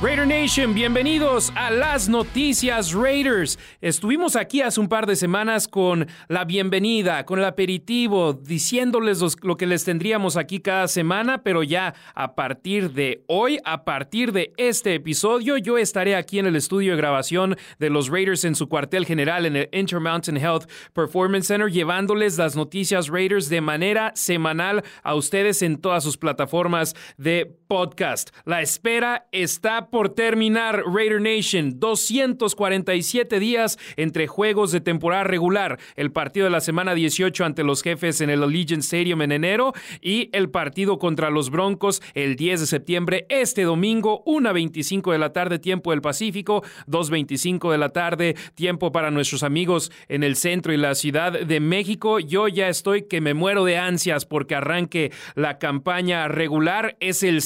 Raider 0.00 0.28
Nation, 0.28 0.74
bienvenidos 0.74 1.52
a 1.56 1.72
las 1.72 2.08
noticias 2.08 2.92
Raiders. 2.92 3.58
Estuvimos 3.80 4.36
aquí 4.36 4.60
hace 4.62 4.78
un 4.78 4.88
par 4.88 5.06
de 5.06 5.16
semanas 5.16 5.66
con 5.66 6.06
la 6.28 6.44
bienvenida, 6.44 7.26
con 7.26 7.40
el 7.40 7.44
aperitivo, 7.44 8.32
diciéndoles 8.32 9.20
lo 9.42 9.56
que 9.56 9.66
les 9.66 9.84
tendríamos 9.84 10.36
aquí 10.36 10.60
cada 10.60 10.86
semana, 10.86 11.42
pero 11.42 11.64
ya 11.64 11.96
a 12.14 12.36
partir 12.36 12.92
de 12.92 13.24
hoy, 13.26 13.58
a 13.64 13.84
partir 13.84 14.30
de 14.30 14.52
este 14.56 14.94
episodio, 14.94 15.56
yo 15.56 15.78
estaré 15.78 16.14
aquí 16.14 16.38
en 16.38 16.46
el 16.46 16.54
estudio 16.54 16.92
de 16.92 16.98
grabación 16.98 17.56
de 17.80 17.90
los 17.90 18.08
Raiders 18.08 18.44
en 18.44 18.54
su 18.54 18.68
cuartel 18.68 19.04
general 19.04 19.46
en 19.46 19.56
el 19.56 19.68
Intermountain 19.72 20.36
Health 20.36 20.70
Performance 20.92 21.48
Center, 21.48 21.72
llevándoles 21.72 22.38
las 22.38 22.54
noticias 22.54 23.08
Raiders 23.08 23.48
de 23.48 23.60
manera 23.60 24.12
semanal 24.14 24.84
a 25.02 25.16
ustedes 25.16 25.60
en 25.62 25.76
todas 25.76 26.04
sus 26.04 26.16
plataformas 26.16 26.94
de 27.16 27.57
podcast. 27.68 28.30
La 28.44 28.62
espera 28.62 29.28
está 29.30 29.90
por 29.90 30.14
terminar 30.14 30.82
Raider 30.86 31.20
Nation. 31.20 31.78
247 31.78 33.38
días 33.38 33.78
entre 33.96 34.26
juegos 34.26 34.72
de 34.72 34.80
temporada 34.80 35.24
regular. 35.24 35.78
El 35.94 36.10
partido 36.10 36.44
de 36.44 36.50
la 36.50 36.60
semana 36.60 36.94
18 36.94 37.44
ante 37.44 37.62
los 37.62 37.82
jefes 37.82 38.20
en 38.20 38.30
el 38.30 38.42
Allegiant 38.42 38.82
Stadium 38.82 39.22
en 39.22 39.32
enero 39.32 39.72
y 40.00 40.30
el 40.32 40.50
partido 40.50 40.98
contra 40.98 41.30
los 41.30 41.50
Broncos 41.50 42.02
el 42.14 42.36
10 42.36 42.60
de 42.60 42.66
septiembre, 42.66 43.26
este 43.28 43.62
domingo, 43.62 44.24
1.25 44.24 45.12
de 45.12 45.18
la 45.18 45.32
tarde, 45.32 45.58
tiempo 45.58 45.90
del 45.90 46.00
Pacífico, 46.00 46.62
2.25 46.86 47.70
de 47.70 47.78
la 47.78 47.90
tarde, 47.90 48.36
tiempo 48.54 48.92
para 48.92 49.10
nuestros 49.10 49.42
amigos 49.42 49.92
en 50.08 50.22
el 50.22 50.36
centro 50.36 50.72
y 50.72 50.76
la 50.76 50.94
Ciudad 50.94 51.32
de 51.32 51.60
México. 51.60 52.18
Yo 52.18 52.48
ya 52.48 52.68
estoy 52.68 53.02
que 53.02 53.20
me 53.20 53.34
muero 53.34 53.64
de 53.64 53.76
ansias 53.76 54.24
porque 54.24 54.54
arranque 54.54 55.12
la 55.34 55.58
campaña 55.58 56.28
regular. 56.28 56.96
Es 57.00 57.22
el 57.22 57.42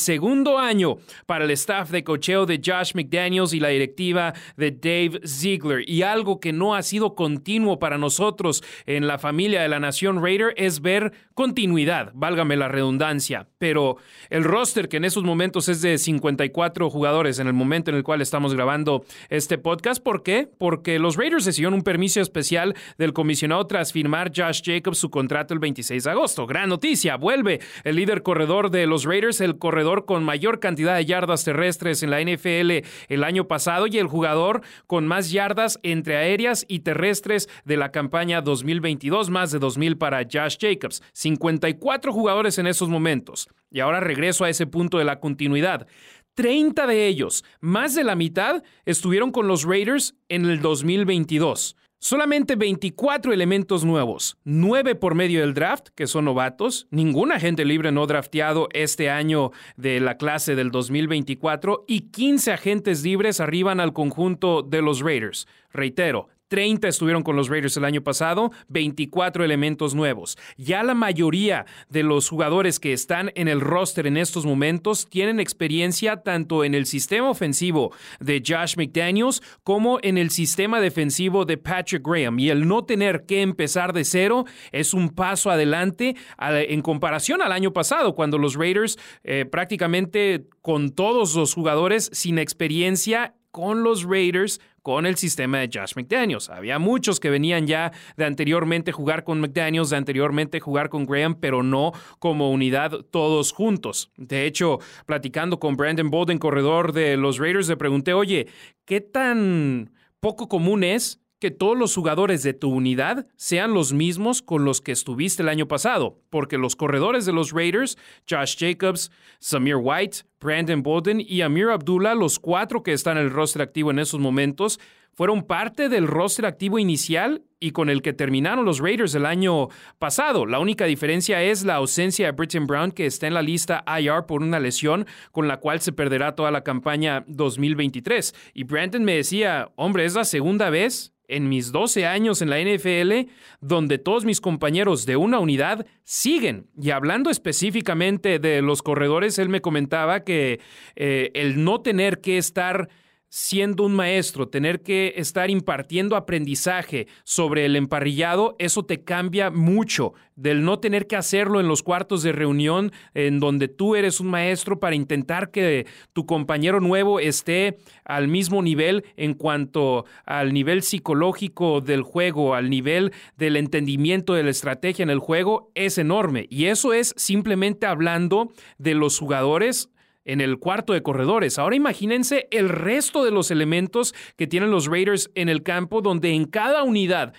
año 0.58 0.96
para 1.26 1.44
el 1.44 1.50
staff 1.52 1.90
de 1.90 2.02
coche 2.02 2.32
de 2.32 2.60
Josh 2.64 2.92
McDaniels 2.94 3.52
y 3.52 3.60
la 3.60 3.68
directiva 3.68 4.32
de 4.56 4.70
Dave 4.70 5.20
Ziegler. 5.26 5.88
Y 5.88 6.02
algo 6.02 6.40
que 6.40 6.52
no 6.52 6.74
ha 6.74 6.82
sido 6.82 7.14
continuo 7.14 7.78
para 7.78 7.98
nosotros 7.98 8.62
en 8.86 9.06
la 9.06 9.18
familia 9.18 9.60
de 9.60 9.68
la 9.68 9.80
Nación 9.80 10.22
Raider 10.22 10.54
es 10.56 10.80
ver 10.80 11.12
continuidad, 11.34 12.12
válgame 12.14 12.56
la 12.56 12.68
redundancia. 12.68 13.48
Pero 13.58 13.96
el 14.30 14.44
roster, 14.44 14.88
que 14.88 14.96
en 14.96 15.04
esos 15.04 15.24
momentos 15.24 15.68
es 15.68 15.82
de 15.82 15.98
54 15.98 16.90
jugadores 16.90 17.38
en 17.38 17.46
el 17.46 17.52
momento 17.52 17.90
en 17.90 17.96
el 17.96 18.02
cual 18.02 18.20
estamos 18.22 18.54
grabando 18.54 19.04
este 19.28 19.58
podcast, 19.58 20.02
¿por 20.02 20.22
qué? 20.22 20.48
Porque 20.58 20.98
los 20.98 21.16
Raiders 21.16 21.44
recibieron 21.44 21.74
un 21.74 21.82
permiso 21.82 22.20
especial 22.20 22.74
del 22.98 23.12
comisionado 23.12 23.66
tras 23.66 23.92
firmar 23.92 24.32
Josh 24.34 24.62
Jacobs 24.64 24.98
su 24.98 25.10
contrato 25.10 25.54
el 25.54 25.60
26 25.60 26.04
de 26.04 26.10
agosto. 26.10 26.46
Gran 26.46 26.68
noticia, 26.68 27.16
vuelve 27.16 27.60
el 27.84 27.96
líder 27.96 28.22
corredor 28.22 28.70
de 28.70 28.86
los 28.86 29.04
Raiders, 29.04 29.40
el 29.40 29.58
corredor 29.58 30.01
con 30.06 30.24
mayor 30.24 30.60
cantidad 30.60 30.96
de 30.96 31.04
yardas 31.04 31.44
terrestres 31.44 32.02
en 32.02 32.10
la 32.10 32.20
NFL 32.20 32.86
el 33.08 33.24
año 33.24 33.48
pasado 33.48 33.86
y 33.86 33.98
el 33.98 34.06
jugador 34.06 34.62
con 34.86 35.06
más 35.06 35.30
yardas 35.30 35.78
entre 35.82 36.16
aéreas 36.16 36.64
y 36.68 36.80
terrestres 36.80 37.48
de 37.64 37.76
la 37.76 37.92
campaña 37.92 38.40
2022, 38.40 39.30
más 39.30 39.52
de 39.52 39.60
2.000 39.60 39.98
para 39.98 40.22
Josh 40.22 40.56
Jacobs. 40.60 41.02
54 41.12 42.12
jugadores 42.12 42.58
en 42.58 42.66
esos 42.66 42.88
momentos. 42.88 43.48
Y 43.70 43.80
ahora 43.80 44.00
regreso 44.00 44.44
a 44.44 44.50
ese 44.50 44.66
punto 44.66 44.98
de 44.98 45.04
la 45.04 45.20
continuidad. 45.20 45.86
30 46.34 46.86
de 46.86 47.06
ellos, 47.08 47.44
más 47.60 47.94
de 47.94 48.04
la 48.04 48.16
mitad, 48.16 48.62
estuvieron 48.86 49.32
con 49.32 49.48
los 49.48 49.64
Raiders 49.64 50.14
en 50.28 50.46
el 50.46 50.60
2022. 50.60 51.76
Solamente 52.04 52.56
24 52.56 53.32
elementos 53.32 53.84
nuevos, 53.84 54.36
9 54.42 54.96
por 54.96 55.14
medio 55.14 55.38
del 55.42 55.54
draft, 55.54 55.90
que 55.94 56.08
son 56.08 56.24
novatos, 56.24 56.88
ningún 56.90 57.30
agente 57.30 57.64
libre 57.64 57.92
no 57.92 58.08
drafteado 58.08 58.68
este 58.72 59.08
año 59.08 59.52
de 59.76 60.00
la 60.00 60.16
clase 60.16 60.56
del 60.56 60.72
2024 60.72 61.84
y 61.86 62.10
15 62.10 62.54
agentes 62.54 63.04
libres 63.04 63.38
arriban 63.38 63.78
al 63.78 63.92
conjunto 63.92 64.62
de 64.62 64.82
los 64.82 64.98
Raiders. 64.98 65.46
Reitero, 65.72 66.26
30 66.52 66.86
estuvieron 66.86 67.22
con 67.22 67.34
los 67.34 67.48
Raiders 67.48 67.78
el 67.78 67.86
año 67.86 68.02
pasado, 68.02 68.52
24 68.68 69.42
elementos 69.42 69.94
nuevos. 69.94 70.36
Ya 70.58 70.82
la 70.82 70.92
mayoría 70.92 71.64
de 71.88 72.02
los 72.02 72.28
jugadores 72.28 72.78
que 72.78 72.92
están 72.92 73.32
en 73.36 73.48
el 73.48 73.62
roster 73.62 74.06
en 74.06 74.18
estos 74.18 74.44
momentos 74.44 75.08
tienen 75.08 75.40
experiencia 75.40 76.18
tanto 76.18 76.62
en 76.62 76.74
el 76.74 76.84
sistema 76.84 77.30
ofensivo 77.30 77.94
de 78.20 78.42
Josh 78.46 78.76
McDaniels 78.76 79.40
como 79.64 79.98
en 80.02 80.18
el 80.18 80.28
sistema 80.28 80.78
defensivo 80.78 81.46
de 81.46 81.56
Patrick 81.56 82.06
Graham. 82.06 82.38
Y 82.38 82.50
el 82.50 82.68
no 82.68 82.84
tener 82.84 83.24
que 83.24 83.40
empezar 83.40 83.94
de 83.94 84.04
cero 84.04 84.44
es 84.72 84.92
un 84.92 85.08
paso 85.08 85.50
adelante 85.50 86.16
en 86.38 86.82
comparación 86.82 87.40
al 87.40 87.52
año 87.52 87.72
pasado, 87.72 88.14
cuando 88.14 88.36
los 88.36 88.56
Raiders 88.56 88.98
eh, 89.24 89.46
prácticamente 89.46 90.48
con 90.60 90.90
todos 90.90 91.34
los 91.34 91.54
jugadores 91.54 92.10
sin 92.12 92.38
experiencia 92.38 93.36
con 93.52 93.82
los 93.82 94.04
Raiders 94.04 94.60
con 94.82 95.06
el 95.06 95.16
sistema 95.16 95.58
de 95.58 95.70
Josh 95.72 95.94
McDaniels. 95.96 96.50
Había 96.50 96.78
muchos 96.78 97.20
que 97.20 97.30
venían 97.30 97.66
ya 97.66 97.92
de 98.16 98.24
anteriormente 98.24 98.92
jugar 98.92 99.24
con 99.24 99.40
McDaniels, 99.40 99.90
de 99.90 99.96
anteriormente 99.96 100.60
jugar 100.60 100.88
con 100.88 101.06
Graham, 101.06 101.36
pero 101.36 101.62
no 101.62 101.92
como 102.18 102.50
unidad 102.50 102.90
todos 103.10 103.52
juntos. 103.52 104.10
De 104.16 104.44
hecho, 104.44 104.80
platicando 105.06 105.58
con 105.58 105.76
Brandon 105.76 106.10
Bolden, 106.10 106.38
corredor 106.38 106.92
de 106.92 107.16
los 107.16 107.38
Raiders, 107.38 107.68
le 107.68 107.76
pregunté, 107.76 108.12
oye, 108.12 108.48
¿qué 108.84 109.00
tan 109.00 109.92
poco 110.20 110.48
común 110.48 110.84
es 110.84 111.21
que 111.42 111.50
todos 111.50 111.76
los 111.76 111.92
jugadores 111.92 112.44
de 112.44 112.54
tu 112.54 112.70
unidad 112.70 113.26
sean 113.34 113.74
los 113.74 113.92
mismos 113.92 114.42
con 114.42 114.64
los 114.64 114.80
que 114.80 114.92
estuviste 114.92 115.42
el 115.42 115.48
año 115.48 115.66
pasado, 115.66 116.20
porque 116.30 116.56
los 116.56 116.76
corredores 116.76 117.26
de 117.26 117.32
los 117.32 117.50
Raiders, 117.50 117.98
Josh 118.30 118.54
Jacobs, 118.56 119.10
Samir 119.40 119.74
White, 119.74 120.18
Brandon 120.40 120.84
Bolden 120.84 121.20
y 121.20 121.40
Amir 121.40 121.70
Abdullah, 121.70 122.14
los 122.14 122.38
cuatro 122.38 122.84
que 122.84 122.92
están 122.92 123.18
en 123.18 123.24
el 123.24 123.30
roster 123.32 123.60
activo 123.60 123.90
en 123.90 123.98
esos 123.98 124.20
momentos, 124.20 124.78
fueron 125.14 125.42
parte 125.42 125.88
del 125.88 126.06
roster 126.06 126.46
activo 126.46 126.78
inicial 126.78 127.42
y 127.58 127.72
con 127.72 127.90
el 127.90 128.02
que 128.02 128.12
terminaron 128.12 128.64
los 128.64 128.78
Raiders 128.78 129.16
el 129.16 129.26
año 129.26 129.66
pasado. 129.98 130.46
La 130.46 130.60
única 130.60 130.84
diferencia 130.84 131.42
es 131.42 131.64
la 131.64 131.74
ausencia 131.74 132.26
de 132.26 132.32
Britton 132.32 132.68
Brown, 132.68 132.92
que 132.92 133.06
está 133.06 133.26
en 133.26 133.34
la 133.34 133.42
lista 133.42 133.84
IR 134.00 134.26
por 134.26 134.42
una 134.42 134.60
lesión 134.60 135.06
con 135.32 135.48
la 135.48 135.56
cual 135.56 135.80
se 135.80 135.90
perderá 135.90 136.36
toda 136.36 136.52
la 136.52 136.62
campaña 136.62 137.24
2023. 137.26 138.32
Y 138.54 138.62
Brandon 138.62 139.02
me 139.02 139.16
decía, 139.16 139.72
hombre, 139.74 140.04
es 140.04 140.14
la 140.14 140.24
segunda 140.24 140.70
vez 140.70 141.12
en 141.36 141.48
mis 141.48 141.72
12 141.72 142.06
años 142.06 142.42
en 142.42 142.50
la 142.50 142.60
NFL, 142.60 143.30
donde 143.60 143.98
todos 143.98 144.24
mis 144.24 144.40
compañeros 144.40 145.06
de 145.06 145.16
una 145.16 145.38
unidad 145.38 145.86
siguen. 146.04 146.66
Y 146.80 146.90
hablando 146.90 147.30
específicamente 147.30 148.38
de 148.38 148.62
los 148.62 148.82
corredores, 148.82 149.38
él 149.38 149.48
me 149.48 149.60
comentaba 149.60 150.24
que 150.24 150.60
eh, 150.96 151.30
el 151.34 151.64
no 151.64 151.80
tener 151.80 152.20
que 152.20 152.38
estar 152.38 152.88
siendo 153.34 153.84
un 153.84 153.94
maestro, 153.94 154.48
tener 154.48 154.82
que 154.82 155.14
estar 155.16 155.48
impartiendo 155.48 156.16
aprendizaje 156.16 157.06
sobre 157.24 157.64
el 157.64 157.76
emparrillado, 157.76 158.56
eso 158.58 158.84
te 158.84 159.04
cambia 159.04 159.50
mucho 159.50 160.12
del 160.36 160.64
no 160.64 160.80
tener 160.80 161.06
que 161.06 161.16
hacerlo 161.16 161.58
en 161.58 161.66
los 161.66 161.82
cuartos 161.82 162.22
de 162.22 162.32
reunión 162.32 162.92
en 163.14 163.40
donde 163.40 163.68
tú 163.68 163.96
eres 163.96 164.20
un 164.20 164.26
maestro 164.26 164.80
para 164.80 164.96
intentar 164.96 165.50
que 165.50 165.86
tu 166.12 166.26
compañero 166.26 166.78
nuevo 166.80 167.20
esté 167.20 167.78
al 168.04 168.28
mismo 168.28 168.60
nivel 168.60 169.02
en 169.16 169.32
cuanto 169.32 170.04
al 170.26 170.52
nivel 170.52 170.82
psicológico 170.82 171.80
del 171.80 172.02
juego, 172.02 172.54
al 172.54 172.68
nivel 172.68 173.12
del 173.38 173.56
entendimiento 173.56 174.34
de 174.34 174.42
la 174.42 174.50
estrategia 174.50 175.04
en 175.04 175.10
el 175.10 175.20
juego, 175.20 175.70
es 175.74 175.96
enorme. 175.96 176.46
Y 176.50 176.66
eso 176.66 176.92
es 176.92 177.14
simplemente 177.16 177.86
hablando 177.86 178.52
de 178.76 178.94
los 178.94 179.18
jugadores 179.18 179.88
en 180.24 180.40
el 180.40 180.58
cuarto 180.58 180.92
de 180.92 181.02
corredores. 181.02 181.58
Ahora 181.58 181.76
imagínense 181.76 182.48
el 182.50 182.68
resto 182.68 183.24
de 183.24 183.30
los 183.30 183.50
elementos 183.50 184.14
que 184.36 184.46
tienen 184.46 184.70
los 184.70 184.86
Raiders 184.86 185.30
en 185.34 185.48
el 185.48 185.62
campo, 185.62 186.00
donde 186.00 186.30
en 186.30 186.44
cada 186.46 186.82
unidad 186.82 187.34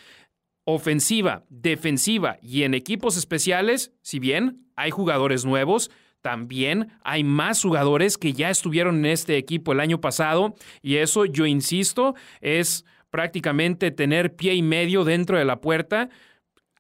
ofensiva, 0.65 1.43
defensiva 1.49 2.37
y 2.41 2.63
en 2.63 2.73
equipos 2.73 3.17
especiales, 3.17 3.91
si 4.01 4.19
bien 4.19 4.67
hay 4.75 4.91
jugadores 4.91 5.45
nuevos, 5.45 5.91
también 6.21 6.93
hay 7.03 7.25
más 7.25 7.61
jugadores 7.61 8.17
que 8.17 8.31
ya 8.31 8.49
estuvieron 8.49 8.99
en 8.99 9.07
este 9.07 9.35
equipo 9.35 9.73
el 9.73 9.81
año 9.81 9.99
pasado 9.99 10.55
y 10.81 10.95
eso, 10.95 11.25
yo 11.25 11.45
insisto, 11.45 12.15
es 12.39 12.85
prácticamente 13.09 13.91
tener 13.91 14.35
pie 14.35 14.55
y 14.55 14.61
medio 14.61 15.03
dentro 15.03 15.37
de 15.37 15.45
la 15.45 15.59
puerta 15.59 16.09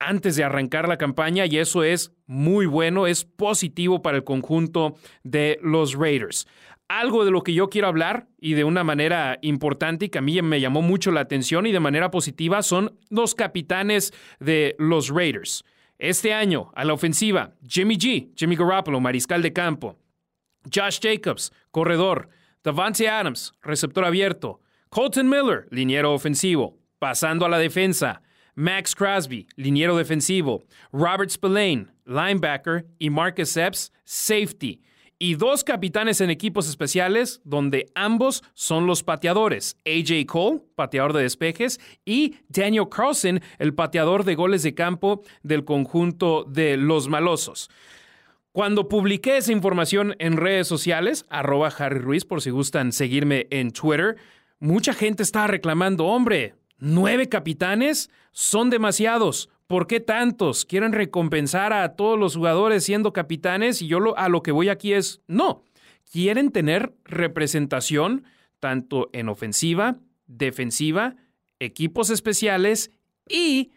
antes 0.07 0.35
de 0.35 0.43
arrancar 0.43 0.87
la 0.87 0.97
campaña 0.97 1.45
y 1.45 1.57
eso 1.57 1.83
es 1.83 2.11
muy 2.25 2.65
bueno, 2.65 3.07
es 3.07 3.25
positivo 3.25 4.01
para 4.01 4.17
el 4.17 4.23
conjunto 4.23 4.95
de 5.23 5.59
los 5.61 5.93
Raiders. 5.95 6.47
algo 6.89 7.25
de 7.25 7.31
lo 7.31 7.41
que 7.41 7.53
yo 7.53 7.69
quiero 7.69 7.87
hablar 7.87 8.27
y 8.39 8.53
de 8.53 8.65
una 8.65 8.83
manera 8.83 9.39
importante 9.41 10.05
y 10.05 10.09
que 10.09 10.19
a 10.19 10.21
mí 10.21 10.39
me 10.41 10.59
llamó 10.59 10.81
mucho 10.81 11.11
la 11.11 11.21
atención 11.21 11.65
y 11.65 11.71
de 11.71 11.79
manera 11.79 12.11
positiva 12.11 12.61
son 12.61 12.99
los 13.09 13.33
capitanes 13.33 14.13
de 14.39 14.75
los 14.77 15.09
Raiders. 15.09 15.63
Este 15.97 16.33
año, 16.33 16.71
a 16.75 16.83
la 16.85 16.93
ofensiva, 16.93 17.55
Jimmy 17.67 17.97
G, 17.97 18.31
Jimmy 18.35 18.55
Garoppolo, 18.55 18.99
mariscal 18.99 19.41
de 19.41 19.53
campo. 19.53 19.97
Josh 20.71 20.99
Jacobs, 21.01 21.51
corredor. 21.71 22.29
Davante 22.63 23.09
Adams, 23.09 23.53
receptor 23.61 24.05
abierto. 24.05 24.61
Colton 24.89 25.27
Miller, 25.27 25.67
liniero 25.71 26.13
ofensivo. 26.13 26.77
Pasando 26.99 27.45
a 27.45 27.49
la 27.49 27.57
defensa, 27.57 28.21
Max 28.55 28.95
Crosby, 28.95 29.47
liniero 29.55 29.97
defensivo. 29.97 30.63
Robert 30.91 31.29
Spillane, 31.29 31.87
linebacker. 32.05 32.85
Y 32.99 33.09
Marcus 33.09 33.57
Epps, 33.57 33.91
safety 34.03 34.81
y 35.23 35.35
dos 35.35 35.63
capitanes 35.63 36.19
en 36.19 36.29
equipos 36.29 36.67
especiales 36.67 37.39
donde 37.45 37.89
ambos 37.95 38.43
son 38.55 38.87
los 38.87 39.03
pateadores. 39.03 39.77
AJ 39.85 40.25
Cole, 40.25 40.61
pateador 40.75 41.13
de 41.13 41.21
despejes, 41.21 41.79
y 42.03 42.35
Daniel 42.49 42.89
Carlson, 42.89 43.39
el 43.57 43.73
pateador 43.73 44.25
de 44.25 44.35
goles 44.35 44.63
de 44.63 44.75
campo 44.75 45.21
del 45.41 45.63
conjunto 45.63 46.43
de 46.43 46.75
los 46.75 47.07
malosos. 47.07 47.69
Cuando 48.51 48.89
publiqué 48.89 49.37
esa 49.37 49.53
información 49.53 50.13
en 50.19 50.35
redes 50.35 50.67
sociales, 50.67 51.25
arroba 51.29 51.69
Harry 51.69 51.99
Ruiz 51.99 52.25
por 52.25 52.41
si 52.41 52.49
gustan 52.49 52.91
seguirme 52.91 53.47
en 53.49 53.71
Twitter, 53.71 54.17
mucha 54.59 54.93
gente 54.93 55.23
estaba 55.23 55.47
reclamando, 55.47 56.05
hombre, 56.05 56.55
nueve 56.77 57.29
capitanes 57.29 58.09
son 58.31 58.69
demasiados. 58.69 59.49
¿Por 59.67 59.87
qué 59.87 59.99
tantos? 59.99 60.65
¿Quieren 60.65 60.91
recompensar 60.91 61.73
a 61.73 61.95
todos 61.95 62.19
los 62.19 62.35
jugadores 62.35 62.83
siendo 62.83 63.13
capitanes? 63.13 63.81
Y 63.81 63.87
yo 63.87 63.99
lo, 63.99 64.17
a 64.17 64.29
lo 64.29 64.43
que 64.43 64.51
voy 64.51 64.69
aquí 64.69 64.93
es, 64.93 65.21
no, 65.27 65.63
quieren 66.11 66.51
tener 66.51 66.93
representación 67.05 68.25
tanto 68.59 69.09
en 69.13 69.29
ofensiva, 69.29 69.97
defensiva, 70.27 71.15
equipos 71.59 72.09
especiales 72.09 72.91
y 73.27 73.71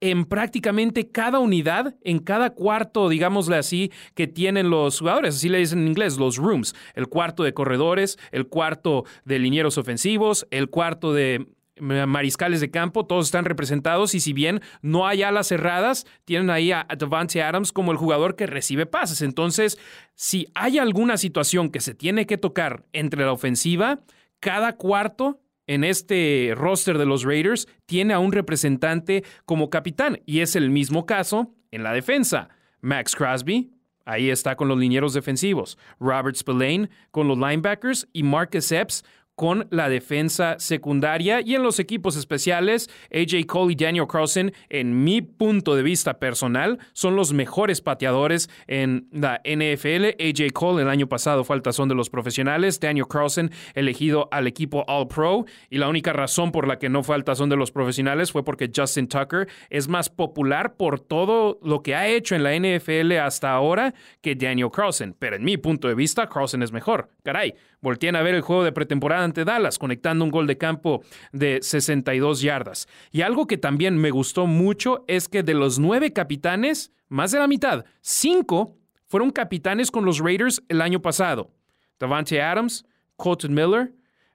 en 0.00 0.26
prácticamente 0.26 1.10
cada 1.10 1.38
unidad, 1.38 1.96
en 2.02 2.18
cada 2.18 2.50
cuarto, 2.50 3.08
digámosle 3.08 3.56
así, 3.56 3.92
que 4.14 4.26
tienen 4.26 4.70
los 4.70 4.98
jugadores. 4.98 5.36
Así 5.36 5.48
le 5.48 5.58
dicen 5.58 5.80
en 5.80 5.88
inglés, 5.88 6.18
los 6.18 6.36
rooms. 6.36 6.74
El 6.94 7.08
cuarto 7.08 7.42
de 7.42 7.54
corredores, 7.54 8.18
el 8.30 8.46
cuarto 8.46 9.04
de 9.24 9.38
linieros 9.38 9.78
ofensivos, 9.78 10.46
el 10.50 10.68
cuarto 10.68 11.12
de 11.14 11.46
mariscales 11.80 12.60
de 12.60 12.70
campo, 12.70 13.06
todos 13.06 13.26
están 13.26 13.44
representados 13.44 14.14
y 14.14 14.20
si 14.20 14.32
bien 14.32 14.60
no 14.82 15.06
hay 15.06 15.22
alas 15.22 15.48
cerradas, 15.48 16.06
tienen 16.24 16.50
ahí 16.50 16.72
a 16.72 16.86
Devante 16.96 17.42
Adams 17.42 17.72
como 17.72 17.92
el 17.92 17.98
jugador 17.98 18.36
que 18.36 18.46
recibe 18.46 18.86
pases. 18.86 19.22
Entonces, 19.22 19.78
si 20.14 20.48
hay 20.54 20.78
alguna 20.78 21.16
situación 21.16 21.70
que 21.70 21.80
se 21.80 21.94
tiene 21.94 22.26
que 22.26 22.38
tocar 22.38 22.84
entre 22.92 23.24
la 23.24 23.32
ofensiva, 23.32 24.00
cada 24.40 24.76
cuarto 24.76 25.40
en 25.66 25.84
este 25.84 26.52
roster 26.56 26.98
de 26.98 27.06
los 27.06 27.24
Raiders 27.24 27.66
tiene 27.86 28.14
a 28.14 28.18
un 28.18 28.32
representante 28.32 29.24
como 29.44 29.70
capitán 29.70 30.20
y 30.24 30.40
es 30.40 30.56
el 30.56 30.70
mismo 30.70 31.06
caso 31.06 31.54
en 31.70 31.82
la 31.82 31.92
defensa. 31.92 32.48
Max 32.80 33.16
Crosby, 33.16 33.72
Ahí 34.06 34.30
está 34.30 34.54
con 34.54 34.68
los 34.68 34.78
linieros 34.78 35.14
defensivos. 35.14 35.76
Robert 35.98 36.36
Spillane 36.36 36.88
con 37.10 37.26
los 37.26 37.36
linebackers 37.36 38.08
y 38.12 38.22
Marcus 38.22 38.70
Epps 38.70 39.04
con 39.36 39.68
la 39.70 39.88
defensa 39.88 40.56
secundaria 40.58 41.40
y 41.42 41.54
en 41.54 41.62
los 41.62 41.78
equipos 41.78 42.16
especiales, 42.16 42.90
AJ 43.14 43.46
Cole 43.46 43.74
y 43.74 43.76
Daniel 43.76 44.06
Carlson, 44.10 44.52
en 44.70 45.04
mi 45.04 45.22
punto 45.22 45.76
de 45.76 45.82
vista 45.82 46.18
personal, 46.18 46.78
son 46.94 47.14
los 47.14 47.32
mejores 47.32 47.82
pateadores 47.82 48.48
en 48.66 49.06
la 49.12 49.40
NFL. 49.44 50.06
AJ 50.18 50.52
Cole 50.52 50.82
el 50.82 50.88
año 50.88 51.06
pasado 51.08 51.44
fue 51.44 51.54
al 51.54 51.62
de 51.88 51.94
los 51.94 52.08
profesionales, 52.08 52.80
Daniel 52.80 53.06
Carlson 53.08 53.50
elegido 53.74 54.28
al 54.30 54.46
equipo 54.46 54.84
All 54.88 55.08
Pro 55.08 55.44
y 55.68 55.76
la 55.76 55.88
única 55.88 56.14
razón 56.14 56.50
por 56.50 56.66
la 56.66 56.78
que 56.78 56.88
no 56.88 57.02
fue 57.02 57.14
al 57.14 57.24
tazón 57.24 57.50
de 57.50 57.56
los 57.56 57.70
profesionales 57.70 58.32
fue 58.32 58.44
porque 58.44 58.70
Justin 58.74 59.08
Tucker 59.08 59.48
es 59.68 59.88
más 59.88 60.08
popular 60.08 60.76
por 60.76 61.00
todo 61.00 61.58
lo 61.62 61.82
que 61.82 61.94
ha 61.94 62.08
hecho 62.08 62.34
en 62.34 62.42
la 62.42 62.56
NFL 62.58 63.12
hasta 63.18 63.52
ahora 63.52 63.92
que 64.22 64.34
Daniel 64.34 64.70
Carlson, 64.72 65.14
pero 65.18 65.36
en 65.36 65.44
mi 65.44 65.58
punto 65.58 65.88
de 65.88 65.94
vista 65.94 66.26
Carlson 66.26 66.62
es 66.62 66.72
mejor. 66.72 67.10
Caray, 67.22 67.54
Volteen 67.82 68.16
a 68.16 68.22
ver 68.22 68.34
el 68.34 68.40
juego 68.40 68.64
de 68.64 68.72
pretemporada 68.72 69.24
ante 69.26 69.44
Dallas, 69.44 69.78
conectando 69.78 70.24
un 70.24 70.30
gol 70.30 70.46
de 70.46 70.56
campo 70.56 71.02
de 71.32 71.58
62 71.60 72.40
yardas. 72.40 72.88
Y 73.12 73.20
algo 73.20 73.46
que 73.46 73.58
también 73.58 73.98
me 73.98 74.10
gustó 74.10 74.46
mucho 74.46 75.04
es 75.06 75.28
que 75.28 75.42
de 75.42 75.54
los 75.54 75.78
nueve 75.78 76.12
capitanes, 76.12 76.92
más 77.08 77.32
de 77.32 77.38
la 77.38 77.46
mitad, 77.46 77.84
cinco 78.00 78.76
fueron 79.06 79.30
capitanes 79.30 79.90
con 79.90 80.04
los 80.04 80.18
Raiders 80.18 80.62
el 80.68 80.80
año 80.80 81.00
pasado. 81.00 81.50
Davante 81.98 82.40
Adams, 82.40 82.84
Colton 83.16 83.54
Miller, 83.54 83.92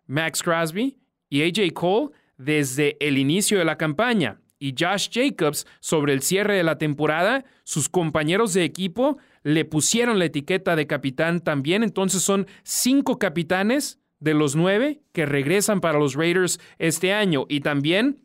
Max 0.08 0.42
Crosby 0.44 0.98
y 1.30 1.44
AJ 1.44 1.74
Cole 1.74 2.12
desde 2.38 2.98
el 3.00 3.18
inicio 3.18 3.58
de 3.58 3.66
la 3.66 3.78
campaña. 3.78 4.40
Y 4.60 4.76
Josh 4.78 5.10
Jacobs 5.12 5.66
sobre 5.80 6.14
el 6.14 6.22
cierre 6.22 6.56
de 6.56 6.64
la 6.64 6.78
temporada, 6.78 7.46
sus 7.64 7.90
compañeros 7.90 8.54
de 8.54 8.64
equipo 8.64 9.18
le 9.44 9.66
pusieron 9.66 10.20
la 10.20 10.26
etiqueta 10.26 10.76
de 10.76 10.86
capitán 10.86 11.40
también. 11.40 11.82
Entonces 11.82 12.22
son 12.22 12.46
cinco 12.64 13.18
capitanes 13.18 14.00
de 14.22 14.34
los 14.34 14.56
nueve 14.56 15.02
que 15.12 15.26
regresan 15.26 15.82
para 15.82 16.00
los 16.00 16.16
Raiders 16.16 16.60
este 16.80 17.12
año. 17.12 17.46
Y 17.50 17.60
también 17.60 18.24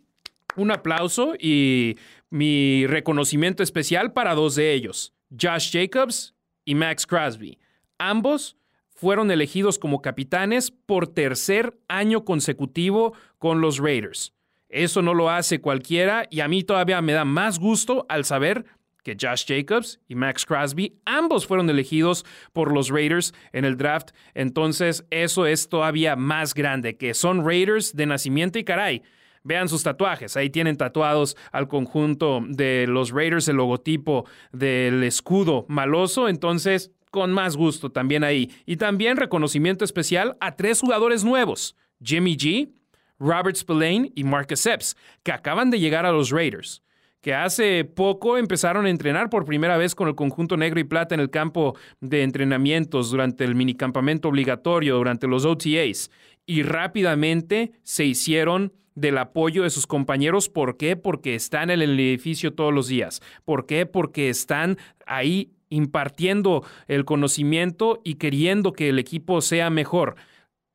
un 0.54 0.70
aplauso 0.70 1.34
y 1.38 1.96
mi 2.30 2.86
reconocimiento 2.86 3.64
especial 3.64 4.12
para 4.12 4.34
dos 4.34 4.54
de 4.54 4.72
ellos, 4.72 5.12
Josh 5.30 5.72
Jacobs 5.72 6.34
y 6.64 6.76
Max 6.76 7.06
Crosby. 7.06 7.58
Ambos 7.98 8.56
fueron 8.90 9.30
elegidos 9.30 9.78
como 9.78 10.00
capitanes 10.00 10.70
por 10.70 11.08
tercer 11.08 11.78
año 11.88 12.24
consecutivo 12.24 13.14
con 13.38 13.60
los 13.60 13.78
Raiders. 13.78 14.32
Eso 14.68 15.00
no 15.00 15.14
lo 15.14 15.30
hace 15.30 15.60
cualquiera 15.60 16.26
y 16.30 16.40
a 16.40 16.48
mí 16.48 16.62
todavía 16.64 17.00
me 17.00 17.12
da 17.12 17.24
más 17.24 17.58
gusto 17.58 18.04
al 18.08 18.24
saber 18.24 18.64
que 19.06 19.16
Josh 19.16 19.44
Jacobs 19.46 20.00
y 20.08 20.16
Max 20.16 20.44
Crosby, 20.44 20.98
ambos 21.04 21.46
fueron 21.46 21.70
elegidos 21.70 22.26
por 22.52 22.74
los 22.74 22.88
Raiders 22.88 23.32
en 23.52 23.64
el 23.64 23.76
draft. 23.76 24.10
Entonces, 24.34 25.06
eso 25.10 25.46
es 25.46 25.68
todavía 25.68 26.16
más 26.16 26.54
grande, 26.54 26.96
que 26.96 27.14
son 27.14 27.46
Raiders 27.46 27.94
de 27.94 28.06
nacimiento 28.06 28.58
y 28.58 28.64
caray. 28.64 29.02
Vean 29.44 29.68
sus 29.68 29.84
tatuajes, 29.84 30.36
ahí 30.36 30.50
tienen 30.50 30.76
tatuados 30.76 31.36
al 31.52 31.68
conjunto 31.68 32.42
de 32.48 32.86
los 32.88 33.12
Raiders 33.12 33.46
el 33.46 33.58
logotipo 33.58 34.26
del 34.50 35.04
escudo 35.04 35.66
maloso, 35.68 36.28
entonces 36.28 36.90
con 37.12 37.30
más 37.30 37.56
gusto 37.56 37.92
también 37.92 38.24
ahí. 38.24 38.50
Y 38.66 38.74
también 38.74 39.18
reconocimiento 39.18 39.84
especial 39.84 40.36
a 40.40 40.56
tres 40.56 40.80
jugadores 40.80 41.22
nuevos, 41.22 41.76
Jimmy 42.02 42.36
G, 42.36 42.72
Robert 43.20 43.54
Spillane 43.54 44.10
y 44.16 44.24
Marcus 44.24 44.66
Epps, 44.66 44.96
que 45.22 45.30
acaban 45.30 45.70
de 45.70 45.78
llegar 45.78 46.06
a 46.06 46.10
los 46.10 46.30
Raiders 46.30 46.82
que 47.26 47.34
hace 47.34 47.84
poco 47.84 48.38
empezaron 48.38 48.86
a 48.86 48.88
entrenar 48.88 49.30
por 49.30 49.44
primera 49.44 49.76
vez 49.76 49.96
con 49.96 50.06
el 50.06 50.14
conjunto 50.14 50.56
negro 50.56 50.78
y 50.78 50.84
plata 50.84 51.12
en 51.12 51.20
el 51.20 51.28
campo 51.28 51.76
de 52.00 52.22
entrenamientos 52.22 53.10
durante 53.10 53.42
el 53.42 53.56
minicampamento 53.56 54.28
obligatorio, 54.28 54.94
durante 54.94 55.26
los 55.26 55.44
OTAs, 55.44 56.12
y 56.46 56.62
rápidamente 56.62 57.72
se 57.82 58.04
hicieron 58.04 58.72
del 58.94 59.18
apoyo 59.18 59.64
de 59.64 59.70
sus 59.70 59.88
compañeros. 59.88 60.48
¿Por 60.48 60.76
qué? 60.76 60.94
Porque 60.94 61.34
están 61.34 61.70
en 61.70 61.82
el 61.82 61.98
edificio 61.98 62.54
todos 62.54 62.72
los 62.72 62.86
días. 62.86 63.20
¿Por 63.44 63.66
qué? 63.66 63.86
Porque 63.86 64.28
están 64.28 64.78
ahí 65.04 65.50
impartiendo 65.68 66.62
el 66.86 67.04
conocimiento 67.04 68.00
y 68.04 68.14
queriendo 68.14 68.72
que 68.72 68.90
el 68.90 69.00
equipo 69.00 69.40
sea 69.40 69.68
mejor. 69.68 70.14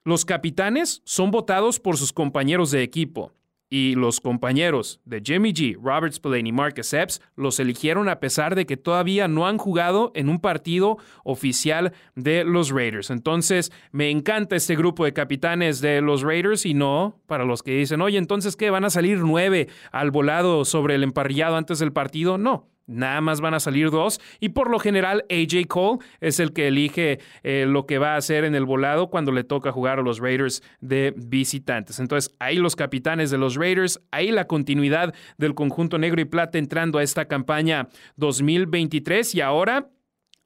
Los 0.03 0.25
capitanes 0.25 1.01
son 1.05 1.31
votados 1.31 1.79
por 1.79 1.95
sus 1.95 2.11
compañeros 2.11 2.71
de 2.71 2.83
equipo 2.83 3.31
y 3.71 3.95
los 3.95 4.19
compañeros 4.19 4.99
de 5.05 5.21
Jimmy 5.25 5.53
G, 5.53 5.77
Robert 5.81 6.13
Spillane 6.13 6.49
y 6.49 6.51
Marcus 6.51 6.93
Epps 6.93 7.21
los 7.37 7.57
eligieron 7.57 8.09
a 8.09 8.19
pesar 8.19 8.53
de 8.53 8.65
que 8.65 8.75
todavía 8.75 9.29
no 9.29 9.47
han 9.47 9.57
jugado 9.57 10.11
en 10.13 10.27
un 10.27 10.39
partido 10.41 10.97
oficial 11.23 11.93
de 12.15 12.43
los 12.43 12.69
Raiders. 12.69 13.09
Entonces, 13.09 13.71
me 13.93 14.09
encanta 14.09 14.57
este 14.57 14.75
grupo 14.75 15.05
de 15.05 15.13
capitanes 15.13 15.79
de 15.79 16.01
los 16.01 16.21
Raiders 16.21 16.65
y 16.65 16.73
no 16.73 17.15
para 17.27 17.45
los 17.45 17.63
que 17.63 17.77
dicen, 17.77 18.01
oye, 18.01 18.17
entonces, 18.17 18.57
¿qué? 18.57 18.69
¿Van 18.69 18.83
a 18.83 18.89
salir 18.89 19.19
nueve 19.19 19.69
al 19.93 20.11
volado 20.11 20.65
sobre 20.65 20.95
el 20.95 21.03
emparrillado 21.03 21.55
antes 21.55 21.79
del 21.79 21.93
partido? 21.93 22.37
No. 22.37 22.70
Nada 22.91 23.21
más 23.21 23.41
van 23.41 23.53
a 23.53 23.59
salir 23.59 23.89
dos 23.89 24.19
y 24.39 24.49
por 24.49 24.69
lo 24.69 24.79
general 24.79 25.25
AJ 25.29 25.67
Cole 25.67 25.99
es 26.19 26.39
el 26.39 26.53
que 26.53 26.67
elige 26.67 27.19
eh, 27.43 27.65
lo 27.67 27.85
que 27.85 27.97
va 27.97 28.13
a 28.13 28.17
hacer 28.17 28.43
en 28.43 28.55
el 28.55 28.65
volado 28.65 29.09
cuando 29.09 29.31
le 29.31 29.43
toca 29.43 29.71
jugar 29.71 29.99
a 29.99 30.01
los 30.01 30.19
Raiders 30.19 30.61
de 30.79 31.13
visitantes. 31.15 31.99
Entonces 31.99 32.35
ahí 32.39 32.57
los 32.57 32.75
capitanes 32.75 33.31
de 33.31 33.37
los 33.37 33.55
Raiders, 33.55 33.99
ahí 34.11 34.31
la 34.31 34.47
continuidad 34.47 35.13
del 35.37 35.55
conjunto 35.55 35.97
negro 35.97 36.21
y 36.21 36.25
plata 36.25 36.57
entrando 36.57 36.99
a 36.99 37.03
esta 37.03 37.25
campaña 37.25 37.89
2023 38.17 39.35
y 39.35 39.41
ahora 39.41 39.87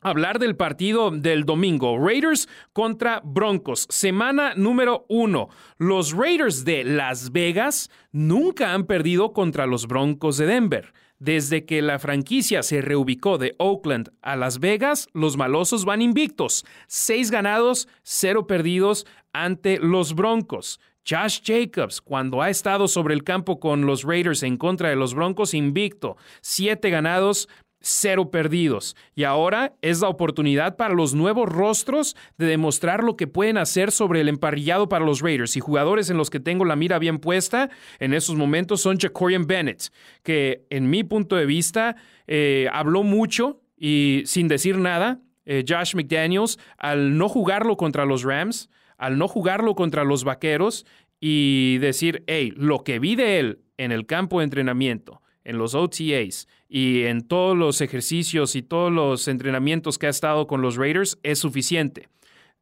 hablar 0.06 0.38
del 0.38 0.56
partido 0.56 1.10
del 1.10 1.46
domingo. 1.46 1.98
Raiders 1.98 2.48
contra 2.74 3.22
Broncos. 3.24 3.88
Semana 3.90 4.54
número 4.56 5.06
uno. 5.10 5.50
Los 5.78 6.14
Raiders 6.14 6.64
de 6.64 6.84
Las 6.84 7.32
Vegas 7.32 7.90
nunca 8.12 8.74
han 8.74 8.86
perdido 8.86 9.34
contra 9.34 9.66
los 9.66 9.88
Broncos 9.88 10.38
de 10.38 10.46
Denver. 10.46 10.94
Desde 11.20 11.66
que 11.66 11.82
la 11.82 11.98
franquicia 11.98 12.62
se 12.62 12.82
reubicó 12.82 13.38
de 13.38 13.56
Oakland 13.58 14.12
a 14.22 14.36
Las 14.36 14.60
Vegas, 14.60 15.08
los 15.14 15.38
malosos 15.38 15.86
van 15.86 16.02
invictos. 16.02 16.66
Seis 16.88 17.32
ganados, 17.32 17.88
cero 18.04 18.48
perdidos 18.48 19.06
ante 19.32 19.80
los 19.80 20.14
Broncos. 20.14 20.80
Josh 21.08 21.40
Jacobs, 21.44 22.02
cuando 22.02 22.42
ha 22.42 22.50
estado 22.50 22.88
sobre 22.88 23.14
el 23.14 23.24
campo 23.24 23.60
con 23.60 23.86
los 23.86 24.04
Raiders 24.04 24.42
en 24.42 24.58
contra 24.58 24.90
de 24.90 24.96
los 24.96 25.14
Broncos, 25.14 25.54
invicto. 25.54 26.18
Siete 26.42 26.90
ganados, 26.90 27.48
cero 27.86 28.32
perdidos. 28.32 28.96
Y 29.14 29.24
ahora 29.24 29.76
es 29.82 30.02
la 30.02 30.10
oportunidad 30.10 30.76
para 30.76 30.96
los 30.96 31.14
nuevos 31.14 31.48
rostros 31.48 32.16
de 32.38 32.48
demostrar 32.48 33.04
lo 33.04 33.16
que 33.16 33.28
pueden 33.28 33.58
hacer 33.58 33.92
sobre 33.92 34.22
el 34.22 34.30
emparrillado 34.30 34.90
para 34.90 35.06
los 35.06 35.22
Raiders. 35.22 35.56
Y 35.56 35.60
jugadores 35.60 36.10
en 36.10 36.18
los 36.18 36.32
que 36.32 36.40
tengo 36.40 36.66
la 36.66 36.76
mira 36.76 36.98
bien 36.98 37.20
puesta 37.20 37.70
en 38.00 38.14
esos 38.14 38.36
momentos 38.36 38.82
son 38.82 38.98
Jacorian 38.98 39.46
Bennett, 39.46 39.92
que 40.24 40.66
en 40.72 40.90
mi 40.90 41.04
punto 41.04 41.36
de 41.36 41.46
vista 41.46 41.96
eh, 42.26 42.68
habló 42.74 43.04
mucho 43.04 43.62
y 43.78 44.24
sin 44.26 44.48
decir 44.48 44.80
nada. 44.80 45.20
Eh, 45.46 45.64
Josh 45.68 45.94
McDaniels, 45.94 46.58
al 46.80 47.20
no 47.20 47.30
jugarlo 47.30 47.78
contra 47.78 48.06
los 48.06 48.24
Rams, 48.24 48.72
al 48.98 49.20
no 49.20 49.28
jugarlo 49.28 49.76
contra 49.76 50.04
los 50.04 50.24
Vaqueros 50.24 50.88
y 51.20 51.78
decir, 51.78 52.24
hey, 52.26 52.52
lo 52.58 52.84
que 52.84 52.98
vi 52.98 53.16
de 53.16 53.38
él 53.38 53.60
en 53.78 53.92
el 53.92 54.08
campo 54.08 54.40
de 54.40 54.46
entrenamiento, 54.46 55.22
en 55.46 55.58
los 55.58 55.74
OTAs 55.74 56.48
y 56.68 57.04
en 57.04 57.26
todos 57.26 57.56
los 57.56 57.80
ejercicios 57.80 58.56
y 58.56 58.62
todos 58.62 58.92
los 58.92 59.28
entrenamientos 59.30 59.98
que 59.98 60.08
ha 60.08 60.10
estado 60.10 60.48
con 60.48 60.62
los 60.62 60.76
Raiders 60.76 61.18
es 61.24 61.40
suficiente. 61.40 62.10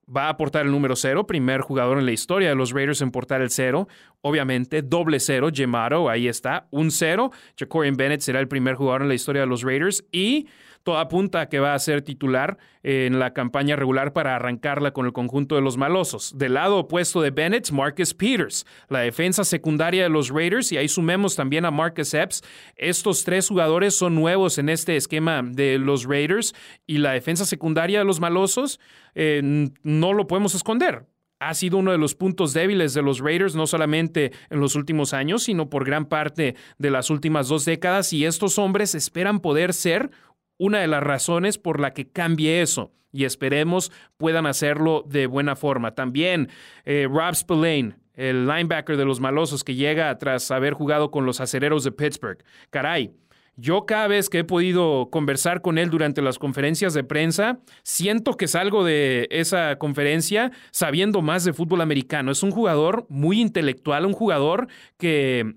Va 0.05 0.25
a 0.25 0.29
aportar 0.29 0.65
el 0.65 0.71
número 0.71 0.97
cero, 0.97 1.25
primer 1.25 1.61
jugador 1.61 1.97
en 1.97 2.05
la 2.05 2.11
historia 2.11 2.49
de 2.49 2.55
los 2.55 2.71
Raiders 2.71 3.01
en 3.01 3.11
portar 3.11 3.41
el 3.41 3.49
cero. 3.49 3.87
Obviamente, 4.21 4.81
doble 4.81 5.21
cero, 5.21 5.49
Gemaro, 5.51 6.09
ahí 6.09 6.27
está, 6.27 6.67
un 6.71 6.91
cero. 6.91 7.31
Jacorian 7.57 7.95
Bennett 7.95 8.19
será 8.19 8.41
el 8.41 8.49
primer 8.49 8.75
jugador 8.75 9.03
en 9.03 9.07
la 9.07 9.13
historia 9.13 9.41
de 9.41 9.47
los 9.47 9.63
Raiders 9.63 10.03
y 10.11 10.47
todo 10.83 10.97
apunta 10.97 11.41
a 11.41 11.49
que 11.49 11.59
va 11.59 11.73
a 11.73 11.79
ser 11.79 12.01
titular 12.01 12.57
en 12.83 13.19
la 13.19 13.33
campaña 13.33 13.75
regular 13.75 14.13
para 14.13 14.35
arrancarla 14.35 14.91
con 14.91 15.05
el 15.05 15.13
conjunto 15.13 15.55
de 15.55 15.61
los 15.61 15.77
malosos. 15.77 16.37
Del 16.37 16.55
lado 16.55 16.77
opuesto 16.77 17.21
de 17.21 17.31
Bennett, 17.31 17.71
Marcus 17.71 18.13
Peters, 18.13 18.65
la 18.89 18.99
defensa 18.99 19.43
secundaria 19.43 20.03
de 20.03 20.09
los 20.09 20.29
Raiders, 20.29 20.71
y 20.71 20.77
ahí 20.77 20.87
sumemos 20.87 21.35
también 21.35 21.65
a 21.65 21.71
Marcus 21.71 22.13
Epps. 22.13 22.43
Estos 22.75 23.23
tres 23.23 23.47
jugadores 23.47 23.95
son 23.95 24.15
nuevos 24.15 24.57
en 24.57 24.69
este 24.69 24.97
esquema 24.97 25.41
de 25.43 25.79
los 25.79 26.05
Raiders 26.05 26.53
y 26.85 26.97
la 26.97 27.13
defensa 27.13 27.45
secundaria 27.45 27.99
de 27.99 28.05
los 28.05 28.19
malosos 28.19 28.79
eh, 29.15 29.69
no 29.83 30.13
lo 30.13 30.27
podemos 30.27 30.53
esconder 30.55 31.05
ha 31.47 31.53
sido 31.53 31.77
uno 31.77 31.91
de 31.91 31.97
los 31.97 32.15
puntos 32.15 32.53
débiles 32.53 32.93
de 32.93 33.01
los 33.01 33.19
Raiders, 33.19 33.55
no 33.55 33.67
solamente 33.67 34.31
en 34.49 34.59
los 34.59 34.75
últimos 34.75 35.13
años, 35.13 35.43
sino 35.43 35.69
por 35.69 35.85
gran 35.85 36.05
parte 36.05 36.55
de 36.77 36.91
las 36.91 37.09
últimas 37.09 37.47
dos 37.47 37.65
décadas, 37.65 38.13
y 38.13 38.25
estos 38.25 38.57
hombres 38.57 38.95
esperan 38.95 39.39
poder 39.39 39.73
ser 39.73 40.11
una 40.57 40.79
de 40.79 40.88
las 40.88 41.03
razones 41.03 41.57
por 41.57 41.79
la 41.79 41.93
que 41.93 42.10
cambie 42.10 42.62
eso 42.62 42.91
y 43.12 43.25
esperemos 43.25 43.91
puedan 44.17 44.45
hacerlo 44.45 45.05
de 45.07 45.27
buena 45.27 45.55
forma. 45.55 45.95
También 45.95 46.50
eh, 46.83 47.07
Rob 47.10 47.36
Spillane, 47.36 47.95
el 48.15 48.48
linebacker 48.48 48.98
de 48.98 49.05
los 49.05 49.19
malosos 49.19 49.63
que 49.63 49.75
llega 49.75 50.17
tras 50.17 50.51
haber 50.51 50.74
jugado 50.74 51.12
con 51.12 51.25
los 51.25 51.39
acereros 51.39 51.83
de 51.83 51.91
Pittsburgh. 51.91 52.43
Caray, 52.69 53.12
yo 53.55 53.86
cada 53.86 54.07
vez 54.07 54.29
que 54.29 54.39
he 54.39 54.43
podido 54.43 55.10
conversar 55.12 55.62
con 55.62 55.77
él 55.77 55.91
durante 55.91 56.24
las 56.24 56.39
conferencias 56.39 56.95
de 56.95 57.03
prensa, 57.03 57.60
siento 57.83 58.36
que 58.36 58.48
salgo 58.48 58.83
de 58.83 59.27
esa 59.29 59.77
conferencia 59.77 60.51
sabiendo 60.72 61.22
más 61.22 61.43
de 61.43 61.53
fútbol 61.53 61.81
americano. 61.81 62.31
Es 62.31 62.41
un 62.41 62.50
jugador 62.50 63.05
muy 63.10 63.39
intelectual, 63.39 64.07
un 64.07 64.13
jugador 64.13 64.67
que 64.98 65.55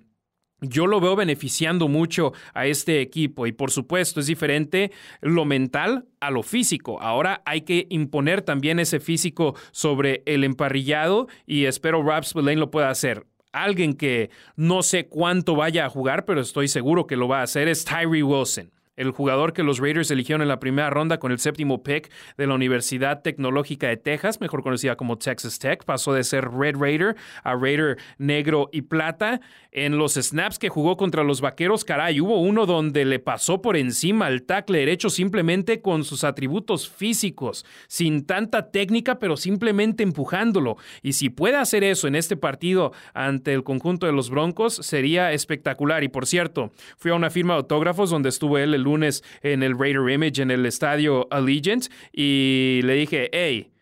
yo 0.60 0.86
lo 0.86 1.00
veo 1.00 1.16
beneficiando 1.16 1.88
mucho 1.88 2.32
a 2.54 2.66
este 2.66 3.00
equipo 3.00 3.46
y 3.46 3.52
por 3.52 3.70
supuesto 3.70 4.20
es 4.20 4.26
diferente 4.26 4.90
lo 5.20 5.44
mental 5.44 6.06
a 6.20 6.30
lo 6.30 6.42
físico. 6.42 7.00
Ahora 7.00 7.42
hay 7.44 7.62
que 7.62 7.86
imponer 7.90 8.42
también 8.42 8.78
ese 8.78 9.00
físico 9.00 9.54
sobre 9.70 10.22
el 10.26 10.44
emparrillado 10.44 11.28
y 11.46 11.64
espero 11.64 12.02
Rob 12.02 12.24
Spillane 12.24 12.56
lo 12.56 12.70
pueda 12.70 12.90
hacer. 12.90 13.26
Alguien 13.52 13.94
que 13.94 14.30
no 14.56 14.82
sé 14.82 15.08
cuánto 15.08 15.56
vaya 15.56 15.86
a 15.86 15.90
jugar, 15.90 16.24
pero 16.24 16.40
estoy 16.40 16.68
seguro 16.68 17.06
que 17.06 17.16
lo 17.16 17.28
va 17.28 17.40
a 17.40 17.44
hacer 17.44 17.68
es 17.68 17.84
Tyree 17.84 18.22
Wilson 18.22 18.75
el 18.96 19.10
jugador 19.10 19.52
que 19.52 19.62
los 19.62 19.78
Raiders 19.78 20.10
eligieron 20.10 20.42
en 20.42 20.48
la 20.48 20.58
primera 20.58 20.90
ronda 20.90 21.18
con 21.18 21.32
el 21.32 21.38
séptimo 21.38 21.82
pick 21.82 22.10
de 22.36 22.46
la 22.46 22.54
Universidad 22.54 23.22
Tecnológica 23.22 23.88
de 23.88 23.96
Texas, 23.96 24.40
mejor 24.40 24.62
conocida 24.62 24.96
como 24.96 25.18
Texas 25.18 25.58
Tech, 25.58 25.84
pasó 25.84 26.12
de 26.12 26.24
ser 26.24 26.48
Red 26.50 26.76
Raider 26.76 27.16
a 27.44 27.54
Raider 27.54 27.98
negro 28.18 28.68
y 28.72 28.82
plata. 28.82 29.40
En 29.70 29.98
los 29.98 30.14
snaps 30.14 30.58
que 30.58 30.70
jugó 30.70 30.96
contra 30.96 31.22
los 31.22 31.40
Vaqueros, 31.40 31.84
caray, 31.84 32.20
hubo 32.20 32.40
uno 32.40 32.64
donde 32.64 33.04
le 33.04 33.18
pasó 33.18 33.60
por 33.60 33.76
encima 33.76 34.26
al 34.26 34.42
tackle 34.42 34.78
derecho 34.78 35.10
simplemente 35.10 35.82
con 35.82 36.04
sus 36.04 36.24
atributos 36.24 36.88
físicos, 36.88 37.66
sin 37.86 38.24
tanta 38.24 38.70
técnica, 38.70 39.18
pero 39.18 39.36
simplemente 39.36 40.02
empujándolo. 40.02 40.76
Y 41.02 41.12
si 41.12 41.28
puede 41.28 41.56
hacer 41.56 41.84
eso 41.84 42.08
en 42.08 42.14
este 42.14 42.36
partido 42.36 42.92
ante 43.12 43.52
el 43.52 43.64
conjunto 43.64 44.06
de 44.06 44.12
los 44.12 44.30
Broncos, 44.30 44.76
sería 44.76 45.32
espectacular. 45.32 46.04
Y 46.04 46.08
por 46.08 46.26
cierto, 46.26 46.70
fui 46.96 47.10
a 47.10 47.14
una 47.14 47.30
firma 47.30 47.54
de 47.54 47.58
autógrafos 47.58 48.08
donde 48.08 48.30
estuvo 48.30 48.56
él 48.56 48.72
el 48.72 48.85
lunes 48.86 49.22
en 49.42 49.62
el 49.62 49.78
Raider 49.78 50.08
Image 50.08 50.40
en 50.40 50.50
el 50.50 50.64
estadio 50.64 51.26
Allegiant 51.30 51.86
y 52.12 52.80
le 52.84 52.94
dije, 52.94 53.28
hey, 53.32 53.72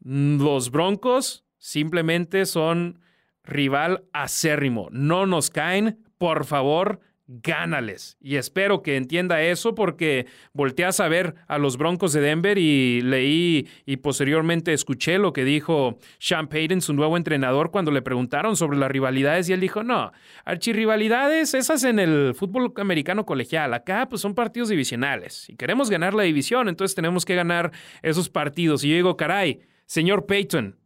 los 0.00 0.70
Broncos 0.70 1.44
simplemente 1.58 2.46
son 2.46 3.00
rival 3.42 4.04
acérrimo, 4.12 4.88
no 4.92 5.26
nos 5.26 5.50
caen, 5.50 6.04
por 6.18 6.44
favor, 6.44 7.00
gánales. 7.26 8.18
Y 8.20 8.36
espero 8.36 8.82
que 8.82 8.96
entienda 8.96 9.42
eso 9.42 9.74
porque 9.74 10.26
volteé 10.52 10.84
a 10.84 10.92
saber 10.92 11.34
a 11.48 11.58
los 11.58 11.78
Broncos 11.78 12.12
de 12.12 12.20
Denver 12.20 12.58
y 12.58 13.00
leí 13.00 13.66
y 13.86 13.96
posteriormente 13.96 14.72
escuché 14.72 15.18
lo 15.18 15.32
que 15.32 15.44
dijo 15.44 15.98
Sean 16.18 16.48
Payton, 16.48 16.82
su 16.82 16.92
nuevo 16.92 17.16
entrenador, 17.16 17.70
cuando 17.70 17.90
le 17.90 18.02
preguntaron 18.02 18.56
sobre 18.56 18.78
las 18.78 18.90
rivalidades 18.90 19.48
y 19.48 19.54
él 19.54 19.60
dijo, 19.60 19.82
no, 19.82 20.12
archirrivalidades, 20.44 21.54
esas 21.54 21.84
en 21.84 21.98
el 21.98 22.34
fútbol 22.34 22.72
americano 22.76 23.24
colegial, 23.24 23.72
acá 23.72 24.06
pues 24.08 24.20
son 24.20 24.34
partidos 24.34 24.68
divisionales 24.68 25.48
y 25.48 25.56
queremos 25.56 25.90
ganar 25.90 26.14
la 26.14 26.24
división, 26.24 26.68
entonces 26.68 26.94
tenemos 26.94 27.24
que 27.24 27.34
ganar 27.34 27.72
esos 28.02 28.28
partidos. 28.28 28.84
Y 28.84 28.90
yo 28.90 28.96
digo, 28.96 29.16
caray, 29.16 29.60
señor 29.86 30.26
Payton, 30.26 30.76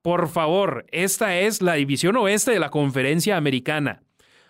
por 0.00 0.28
favor, 0.28 0.86
esta 0.92 1.38
es 1.38 1.60
la 1.62 1.74
división 1.74 2.16
oeste 2.16 2.52
de 2.52 2.58
la 2.58 2.70
conferencia 2.70 3.36
americana 3.36 4.03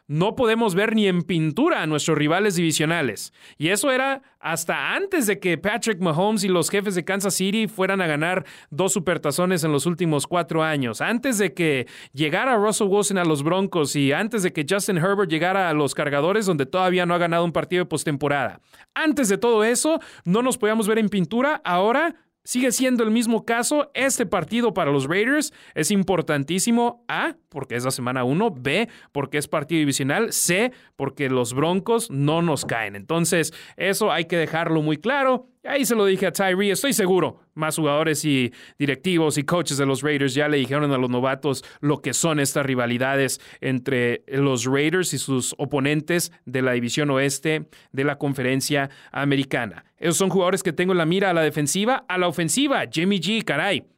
no 0.06 0.36
podemos 0.36 0.74
ver 0.74 0.94
ni 0.94 1.06
en 1.06 1.22
pintura 1.22 1.82
a 1.82 1.86
nuestros 1.86 2.18
rivales 2.18 2.56
divisionales. 2.56 3.32
Y 3.56 3.68
eso 3.68 3.90
era 3.90 4.22
hasta 4.38 4.94
antes 4.94 5.26
de 5.26 5.38
que 5.38 5.56
Patrick 5.56 6.00
Mahomes 6.00 6.44
y 6.44 6.48
los 6.48 6.68
jefes 6.68 6.94
de 6.94 7.04
Kansas 7.04 7.34
City 7.34 7.66
fueran 7.68 8.00
a 8.02 8.06
ganar 8.06 8.44
dos 8.70 8.92
supertazones 8.92 9.64
en 9.64 9.72
los 9.72 9.86
últimos 9.86 10.26
cuatro 10.26 10.62
años. 10.62 11.00
Antes 11.00 11.38
de 11.38 11.54
que 11.54 11.86
llegara 12.12 12.56
Russell 12.56 12.88
Wilson 12.88 13.18
a 13.18 13.24
los 13.24 13.42
Broncos 13.42 13.96
y 13.96 14.12
antes 14.12 14.42
de 14.42 14.52
que 14.52 14.66
Justin 14.68 14.98
Herbert 14.98 15.30
llegara 15.30 15.70
a 15.70 15.74
los 15.74 15.94
cargadores 15.94 16.46
donde 16.46 16.66
todavía 16.66 17.06
no 17.06 17.14
ha 17.14 17.18
ganado 17.18 17.44
un 17.44 17.52
partido 17.52 17.84
de 17.84 17.88
postemporada. 17.88 18.60
Antes 18.94 19.28
de 19.28 19.38
todo 19.38 19.64
eso, 19.64 20.00
no 20.24 20.42
nos 20.42 20.58
podíamos 20.58 20.86
ver 20.86 20.98
en 20.98 21.08
pintura. 21.08 21.62
Ahora 21.64 22.14
Sigue 22.46 22.72
siendo 22.72 23.02
el 23.02 23.10
mismo 23.10 23.46
caso. 23.46 23.90
Este 23.94 24.26
partido 24.26 24.74
para 24.74 24.90
los 24.90 25.08
Raiders 25.08 25.54
es 25.74 25.90
importantísimo. 25.90 27.02
A, 27.08 27.36
porque 27.48 27.74
es 27.74 27.84
la 27.84 27.90
semana 27.90 28.24
1. 28.24 28.50
B, 28.50 28.88
porque 29.12 29.38
es 29.38 29.48
partido 29.48 29.78
divisional. 29.78 30.30
C, 30.32 30.70
porque 30.94 31.30
los 31.30 31.54
Broncos 31.54 32.10
no 32.10 32.42
nos 32.42 32.66
caen. 32.66 32.96
Entonces, 32.96 33.54
eso 33.78 34.12
hay 34.12 34.26
que 34.26 34.36
dejarlo 34.36 34.82
muy 34.82 34.98
claro. 34.98 35.48
Ahí 35.64 35.86
se 35.86 35.94
lo 35.94 36.04
dije 36.04 36.26
a 36.26 36.32
Tyree, 36.32 36.70
estoy 36.70 36.92
seguro. 36.92 37.40
Más 37.54 37.76
jugadores 37.76 38.24
y 38.26 38.52
directivos 38.78 39.38
y 39.38 39.44
coaches 39.44 39.78
de 39.78 39.86
los 39.86 40.02
Raiders 40.02 40.34
ya 40.34 40.46
le 40.46 40.58
dijeron 40.58 40.92
a 40.92 40.98
los 40.98 41.08
novatos 41.08 41.64
lo 41.80 42.02
que 42.02 42.12
son 42.12 42.38
estas 42.38 42.66
rivalidades 42.66 43.40
entre 43.62 44.24
los 44.28 44.66
Raiders 44.66 45.14
y 45.14 45.18
sus 45.18 45.54
oponentes 45.56 46.32
de 46.44 46.60
la 46.60 46.72
división 46.72 47.08
oeste 47.10 47.68
de 47.92 48.04
la 48.04 48.18
conferencia 48.18 48.90
americana. 49.10 49.86
Esos 49.96 50.18
son 50.18 50.28
jugadores 50.28 50.62
que 50.62 50.74
tengo 50.74 50.92
en 50.92 50.98
la 50.98 51.06
mira 51.06 51.30
a 51.30 51.34
la 51.34 51.42
defensiva, 51.42 52.04
a 52.08 52.18
la 52.18 52.28
ofensiva. 52.28 52.84
Jimmy 52.90 53.18
G, 53.18 53.42
caray. 53.42 53.93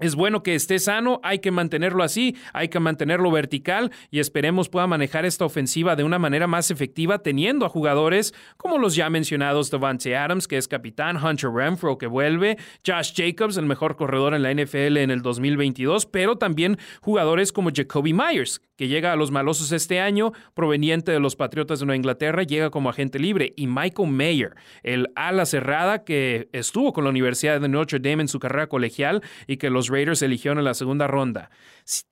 Es 0.00 0.14
bueno 0.14 0.44
que 0.44 0.54
esté 0.54 0.78
sano, 0.78 1.18
hay 1.24 1.40
que 1.40 1.50
mantenerlo 1.50 2.04
así, 2.04 2.36
hay 2.52 2.68
que 2.68 2.78
mantenerlo 2.78 3.32
vertical 3.32 3.90
y 4.12 4.20
esperemos 4.20 4.68
pueda 4.68 4.86
manejar 4.86 5.24
esta 5.24 5.44
ofensiva 5.44 5.96
de 5.96 6.04
una 6.04 6.20
manera 6.20 6.46
más 6.46 6.70
efectiva 6.70 7.18
teniendo 7.18 7.66
a 7.66 7.68
jugadores 7.68 8.32
como 8.56 8.78
los 8.78 8.94
ya 8.94 9.10
mencionados 9.10 9.72
Devante 9.72 10.16
Adams, 10.16 10.46
que 10.46 10.56
es 10.56 10.68
capitán, 10.68 11.16
Hunter 11.16 11.50
Renfro, 11.50 11.98
que 11.98 12.06
vuelve, 12.06 12.58
Josh 12.86 13.12
Jacobs, 13.12 13.56
el 13.56 13.66
mejor 13.66 13.96
corredor 13.96 14.34
en 14.34 14.42
la 14.42 14.54
NFL 14.54 14.98
en 14.98 15.10
el 15.10 15.20
2022, 15.20 16.06
pero 16.06 16.36
también 16.36 16.78
jugadores 17.00 17.50
como 17.50 17.70
Jacoby 17.74 18.12
Myers, 18.12 18.62
que 18.76 18.86
llega 18.86 19.12
a 19.12 19.16
los 19.16 19.32
malosos 19.32 19.72
este 19.72 19.98
año, 19.98 20.32
proveniente 20.54 21.10
de 21.10 21.18
los 21.18 21.34
Patriotas 21.34 21.80
de 21.80 21.86
Nueva 21.86 21.96
Inglaterra, 21.96 22.44
llega 22.44 22.70
como 22.70 22.88
agente 22.88 23.18
libre, 23.18 23.52
y 23.56 23.66
Michael 23.66 24.10
Mayer, 24.10 24.54
el 24.84 25.08
ala 25.16 25.44
cerrada 25.44 26.04
que 26.04 26.48
estuvo 26.52 26.92
con 26.92 27.02
la 27.02 27.10
Universidad 27.10 27.60
de 27.60 27.68
Notre 27.68 27.98
Dame 27.98 28.22
en 28.22 28.28
su 28.28 28.38
carrera 28.38 28.68
colegial 28.68 29.22
y 29.48 29.56
que 29.56 29.70
los 29.70 29.87
Raiders 29.88 30.22
eligieron 30.22 30.58
en 30.58 30.64
la 30.64 30.74
segunda 30.74 31.06
ronda. 31.06 31.50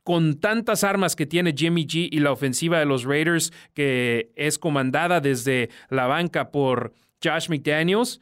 Con 0.02 0.40
tantas 0.40 0.84
armas 0.84 1.16
que 1.16 1.26
tiene 1.26 1.54
Jimmy 1.56 1.86
G 1.86 2.08
y 2.10 2.20
la 2.20 2.32
ofensiva 2.32 2.78
de 2.78 2.86
los 2.86 3.04
Raiders, 3.04 3.52
que 3.74 4.32
es 4.36 4.58
comandada 4.58 5.20
desde 5.20 5.70
la 5.90 6.06
banca 6.06 6.50
por 6.50 6.92
Josh 7.22 7.48
McDaniels, 7.48 8.20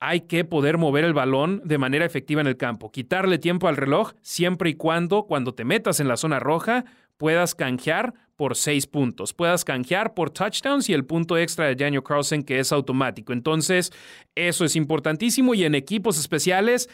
hay 0.00 0.22
que 0.22 0.44
poder 0.44 0.76
mover 0.76 1.04
el 1.04 1.14
balón 1.14 1.62
de 1.64 1.78
manera 1.78 2.04
efectiva 2.04 2.42
en 2.42 2.46
el 2.46 2.58
campo, 2.58 2.92
quitarle 2.92 3.38
tiempo 3.38 3.68
al 3.68 3.76
reloj 3.76 4.12
siempre 4.20 4.70
y 4.70 4.74
cuando, 4.74 5.24
cuando 5.24 5.54
te 5.54 5.64
metas 5.64 5.98
en 5.98 6.08
la 6.08 6.18
zona 6.18 6.38
roja, 6.38 6.84
puedas 7.16 7.54
canjear 7.54 8.12
por 8.36 8.56
seis 8.56 8.86
puntos, 8.86 9.32
puedas 9.32 9.64
canjear 9.64 10.12
por 10.12 10.30
touchdowns 10.30 10.90
y 10.90 10.92
el 10.92 11.06
punto 11.06 11.38
extra 11.38 11.66
de 11.66 11.76
Daniel 11.76 12.02
Carlson 12.02 12.42
que 12.42 12.58
es 12.58 12.72
automático. 12.72 13.32
Entonces, 13.32 13.92
eso 14.34 14.64
es 14.64 14.76
importantísimo 14.76 15.54
y 15.54 15.64
en 15.64 15.74
equipos 15.74 16.18
especiales, 16.18 16.90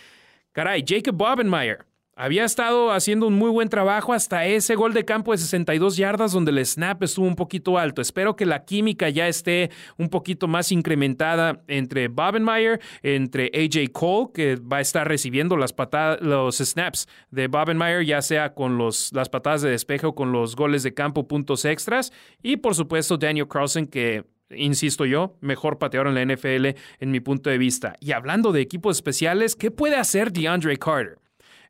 caray, 0.52 0.84
Jacob 0.86 1.16
Bobenmeyer 1.16 1.89
había 2.20 2.44
estado 2.44 2.92
haciendo 2.92 3.26
un 3.26 3.32
muy 3.32 3.48
buen 3.48 3.70
trabajo 3.70 4.12
hasta 4.12 4.44
ese 4.44 4.74
gol 4.74 4.92
de 4.92 5.06
campo 5.06 5.32
de 5.32 5.38
62 5.38 5.96
yardas 5.96 6.32
donde 6.32 6.50
el 6.50 6.66
snap 6.66 7.02
estuvo 7.02 7.26
un 7.26 7.34
poquito 7.34 7.78
alto. 7.78 8.02
Espero 8.02 8.36
que 8.36 8.44
la 8.44 8.66
química 8.66 9.08
ya 9.08 9.26
esté 9.26 9.70
un 9.96 10.10
poquito 10.10 10.46
más 10.46 10.70
incrementada 10.70 11.62
entre 11.66 12.08
Bobenmeyer, 12.08 12.78
entre 13.02 13.50
AJ 13.54 13.90
Cole, 13.92 14.28
que 14.34 14.56
va 14.56 14.76
a 14.76 14.80
estar 14.82 15.08
recibiendo 15.08 15.56
las 15.56 15.72
patadas, 15.72 16.20
los 16.20 16.58
snaps 16.58 17.08
de 17.30 17.48
Bobenmeyer, 17.48 18.04
ya 18.04 18.20
sea 18.20 18.52
con 18.52 18.76
los, 18.76 19.14
las 19.14 19.30
patadas 19.30 19.62
de 19.62 19.70
despeje 19.70 20.06
o 20.06 20.14
con 20.14 20.30
los 20.30 20.56
goles 20.56 20.82
de 20.82 20.92
campo, 20.92 21.26
puntos 21.26 21.64
extras. 21.64 22.12
Y 22.42 22.58
por 22.58 22.74
supuesto 22.74 23.16
Daniel 23.16 23.48
Carlson, 23.48 23.86
que 23.86 24.26
insisto 24.50 25.06
yo, 25.06 25.38
mejor 25.40 25.78
pateador 25.78 26.08
en 26.08 26.16
la 26.16 26.34
NFL 26.34 26.78
en 26.98 27.10
mi 27.10 27.20
punto 27.20 27.48
de 27.48 27.56
vista. 27.56 27.96
Y 27.98 28.12
hablando 28.12 28.52
de 28.52 28.60
equipos 28.60 28.98
especiales, 28.98 29.56
¿qué 29.56 29.70
puede 29.70 29.96
hacer 29.96 30.32
DeAndre 30.32 30.76
Carter? 30.76 31.16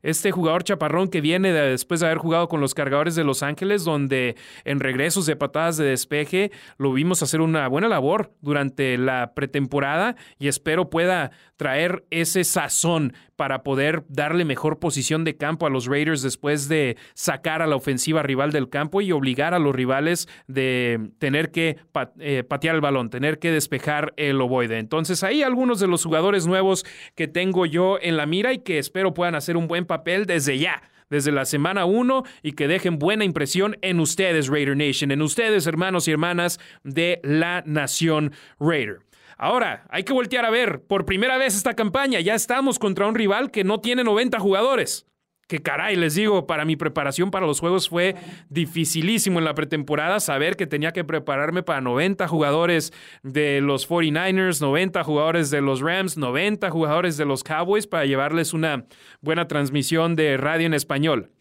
Este 0.03 0.31
jugador 0.31 0.63
chaparrón 0.63 1.09
que 1.09 1.21
viene 1.21 1.51
después 1.51 1.99
de 1.99 2.07
haber 2.07 2.17
jugado 2.17 2.47
con 2.47 2.61
los 2.61 2.73
cargadores 2.73 3.15
de 3.15 3.23
Los 3.23 3.43
Ángeles, 3.43 3.83
donde 3.83 4.35
en 4.65 4.79
regresos 4.79 5.25
de 5.25 5.35
patadas 5.35 5.77
de 5.77 5.85
despeje 5.85 6.51
lo 6.77 6.93
vimos 6.93 7.23
hacer 7.23 7.41
una 7.41 7.67
buena 7.67 7.87
labor 7.87 8.31
durante 8.41 8.97
la 8.97 9.33
pretemporada 9.33 10.15
y 10.39 10.47
espero 10.47 10.89
pueda 10.89 11.31
traer 11.57 12.05
ese 12.09 12.43
sazón 12.43 13.13
para 13.35 13.63
poder 13.63 14.03
darle 14.07 14.45
mejor 14.45 14.79
posición 14.79 15.23
de 15.23 15.35
campo 15.35 15.65
a 15.65 15.69
los 15.69 15.87
Raiders 15.87 16.21
después 16.21 16.69
de 16.69 16.97
sacar 17.15 17.61
a 17.61 17.67
la 17.67 17.75
ofensiva 17.75 18.21
rival 18.21 18.51
del 18.51 18.69
campo 18.69 19.01
y 19.01 19.11
obligar 19.11 19.53
a 19.53 19.59
los 19.59 19.73
rivales 19.75 20.27
de 20.47 21.11
tener 21.17 21.51
que 21.51 21.77
eh, 22.19 22.43
patear 22.43 22.75
el 22.75 22.81
balón, 22.81 23.09
tener 23.09 23.39
que 23.39 23.51
despejar 23.51 24.13
el 24.17 24.39
ovoide. 24.41 24.77
Entonces 24.77 25.23
ahí 25.23 25.41
algunos 25.41 25.79
de 25.79 25.87
los 25.87 26.03
jugadores 26.03 26.45
nuevos 26.45 26.85
que 27.15 27.27
tengo 27.27 27.65
yo 27.65 27.97
en 28.01 28.17
la 28.17 28.25
mira 28.25 28.53
y 28.53 28.59
que 28.59 28.77
espero 28.77 29.13
puedan 29.13 29.33
hacer 29.35 29.57
un 29.57 29.67
buen 29.67 29.85
papel 29.91 30.25
desde 30.25 30.57
ya 30.57 30.81
desde 31.09 31.33
la 31.33 31.43
semana 31.43 31.83
1 31.83 32.23
y 32.41 32.53
que 32.53 32.69
dejen 32.69 32.97
buena 32.97 33.25
impresión 33.25 33.77
en 33.81 33.99
ustedes, 33.99 34.47
Raider 34.47 34.77
Nation, 34.77 35.11
en 35.11 35.21
ustedes, 35.21 35.67
hermanos 35.67 36.07
y 36.07 36.11
hermanas 36.11 36.57
de 36.83 37.19
la 37.23 37.63
Nación 37.65 38.31
Raider. 38.61 38.99
Ahora, 39.37 39.85
hay 39.89 40.03
que 40.03 40.13
voltear 40.13 40.45
a 40.45 40.49
ver, 40.49 40.83
por 40.87 41.05
primera 41.05 41.37
vez 41.37 41.55
esta 41.55 41.73
campaña, 41.73 42.21
ya 42.21 42.33
estamos 42.33 42.79
contra 42.79 43.07
un 43.07 43.15
rival 43.15 43.51
que 43.51 43.65
no 43.65 43.81
tiene 43.81 44.05
90 44.05 44.39
jugadores. 44.39 45.05
Que 45.51 45.61
caray, 45.61 45.97
les 45.97 46.15
digo, 46.15 46.47
para 46.47 46.63
mi 46.63 46.77
preparación 46.77 47.29
para 47.29 47.45
los 47.45 47.59
juegos 47.59 47.89
fue 47.89 48.15
dificilísimo 48.47 49.37
en 49.37 49.43
la 49.43 49.53
pretemporada 49.53 50.21
saber 50.21 50.55
que 50.55 50.65
tenía 50.65 50.93
que 50.93 51.03
prepararme 51.03 51.61
para 51.61 51.81
90 51.81 52.25
jugadores 52.29 52.93
de 53.21 53.59
los 53.59 53.89
49ers, 53.89 54.61
90 54.61 55.03
jugadores 55.03 55.51
de 55.51 55.59
los 55.59 55.81
Rams, 55.81 56.15
90 56.15 56.69
jugadores 56.69 57.17
de 57.17 57.25
los 57.25 57.43
Cowboys 57.43 57.85
para 57.85 58.05
llevarles 58.05 58.53
una 58.53 58.85
buena 59.19 59.49
transmisión 59.49 60.15
de 60.15 60.37
radio 60.37 60.67
en 60.67 60.73
español. 60.73 61.31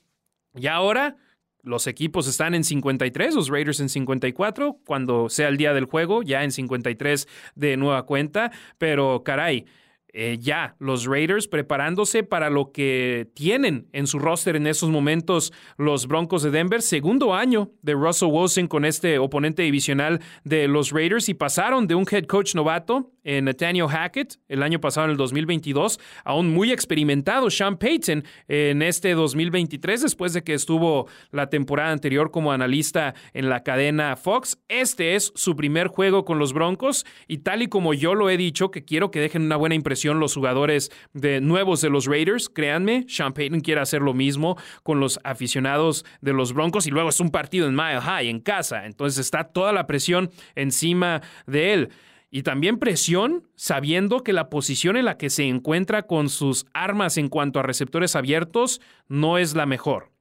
Y 0.56 0.66
ahora 0.66 1.16
los 1.62 1.86
equipos 1.86 2.26
están 2.26 2.54
en 2.54 2.64
53, 2.64 3.32
los 3.36 3.48
Raiders 3.48 3.78
en 3.78 3.88
54, 3.88 4.80
cuando 4.84 5.28
sea 5.28 5.46
el 5.46 5.56
día 5.56 5.72
del 5.72 5.84
juego, 5.84 6.24
ya 6.24 6.42
en 6.42 6.50
53 6.50 7.28
de 7.54 7.76
nueva 7.76 8.06
cuenta, 8.06 8.50
pero 8.76 9.22
caray, 9.22 9.66
eh, 10.12 10.38
ya 10.40 10.76
los 10.78 11.06
Raiders 11.06 11.48
preparándose 11.48 12.22
para 12.22 12.50
lo 12.50 12.72
que 12.72 13.28
tienen 13.34 13.88
en 13.92 14.06
su 14.06 14.18
roster 14.18 14.56
en 14.56 14.66
esos 14.66 14.90
momentos 14.90 15.52
los 15.76 16.06
Broncos 16.06 16.42
de 16.42 16.50
Denver. 16.50 16.82
Segundo 16.82 17.34
año 17.34 17.70
de 17.82 17.94
Russell 17.94 18.30
Wilson 18.30 18.68
con 18.68 18.84
este 18.84 19.18
oponente 19.18 19.62
divisional 19.62 20.20
de 20.44 20.68
los 20.68 20.90
Raiders 20.90 21.28
y 21.28 21.34
pasaron 21.34 21.86
de 21.86 21.94
un 21.94 22.06
head 22.10 22.24
coach 22.24 22.54
novato 22.54 23.12
en 23.24 23.44
Nathaniel 23.44 23.88
Hackett 23.88 24.38
el 24.48 24.62
año 24.62 24.80
pasado 24.80 25.06
en 25.06 25.12
el 25.12 25.16
2022 25.16 26.00
a 26.24 26.34
un 26.34 26.50
muy 26.50 26.72
experimentado 26.72 27.50
Sean 27.50 27.76
Payton 27.76 28.24
en 28.48 28.82
este 28.82 29.14
2023 29.14 30.02
después 30.02 30.32
de 30.32 30.42
que 30.42 30.54
estuvo 30.54 31.08
la 31.30 31.48
temporada 31.48 31.92
anterior 31.92 32.30
como 32.30 32.52
analista 32.52 33.14
en 33.32 33.48
la 33.48 33.62
cadena 33.62 34.16
Fox. 34.16 34.58
Este 34.68 35.14
es 35.14 35.32
su 35.34 35.56
primer 35.56 35.88
juego 35.88 36.24
con 36.24 36.38
los 36.38 36.52
Broncos 36.52 37.04
y 37.28 37.38
tal 37.38 37.62
y 37.62 37.68
como 37.68 37.94
yo 37.94 38.14
lo 38.14 38.30
he 38.30 38.36
dicho 38.36 38.70
que 38.70 38.84
quiero 38.84 39.10
que 39.10 39.20
dejen 39.20 39.42
una 39.42 39.56
buena 39.56 39.74
impresión 39.74 40.20
los 40.20 40.34
jugadores 40.34 40.90
de, 41.12 41.40
nuevos 41.40 41.80
de 41.80 41.90
los 41.90 42.06
Raiders. 42.06 42.48
Créanme, 42.48 43.04
Sean 43.08 43.32
Payton 43.32 43.60
quiere 43.60 43.80
hacer 43.80 44.02
lo 44.02 44.14
mismo 44.14 44.56
con 44.82 45.00
los 45.00 45.20
aficionados 45.24 46.04
de 46.20 46.32
los 46.32 46.52
Broncos 46.52 46.86
y 46.86 46.90
luego 46.90 47.08
es 47.08 47.20
un 47.20 47.30
partido 47.30 47.66
en 47.66 47.74
Mile 47.74 48.00
High, 48.00 48.28
en 48.28 48.40
casa. 48.40 48.86
Entonces 48.86 49.18
está 49.18 49.44
toda 49.44 49.72
la 49.72 49.86
presión 49.86 50.30
encima 50.54 51.22
de 51.46 51.72
él. 51.72 51.90
Y 52.30 52.42
también 52.42 52.78
presión 52.78 53.48
sabiendo 53.56 54.22
que 54.22 54.32
la 54.32 54.50
posición 54.50 54.96
en 54.96 55.04
la 55.04 55.18
que 55.18 55.30
se 55.30 55.44
encuentra 55.44 56.06
con 56.06 56.28
sus 56.28 56.66
armas 56.72 57.16
en 57.16 57.28
cuanto 57.28 57.58
a 57.58 57.64
receptores 57.64 58.14
abiertos 58.14 58.80
no 59.08 59.38
es 59.38 59.54
la 59.54 59.66
mejor. 59.66 60.12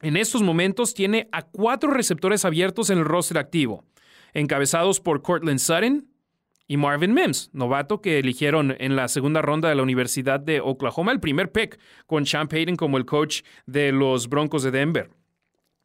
En 0.00 0.16
estos 0.16 0.42
momentos 0.42 0.94
tiene 0.94 1.28
a 1.32 1.42
cuatro 1.42 1.90
receptores 1.90 2.44
abiertos 2.44 2.90
en 2.90 2.98
el 2.98 3.04
roster 3.04 3.38
activo, 3.38 3.84
encabezados 4.32 5.00
por 5.00 5.22
Cortland 5.22 5.58
Sutton, 5.58 6.08
y 6.66 6.76
Marvin 6.76 7.12
Mims, 7.12 7.50
novato 7.52 8.00
que 8.00 8.18
eligieron 8.18 8.74
en 8.78 8.96
la 8.96 9.08
segunda 9.08 9.42
ronda 9.42 9.68
de 9.68 9.74
la 9.74 9.82
Universidad 9.82 10.40
de 10.40 10.60
Oklahoma, 10.60 11.12
el 11.12 11.20
primer 11.20 11.52
pick, 11.52 11.78
con 12.06 12.24
Sean 12.24 12.48
Payton 12.48 12.76
como 12.76 12.96
el 12.96 13.04
coach 13.04 13.42
de 13.66 13.92
los 13.92 14.28
Broncos 14.28 14.62
de 14.62 14.70
Denver. 14.70 15.10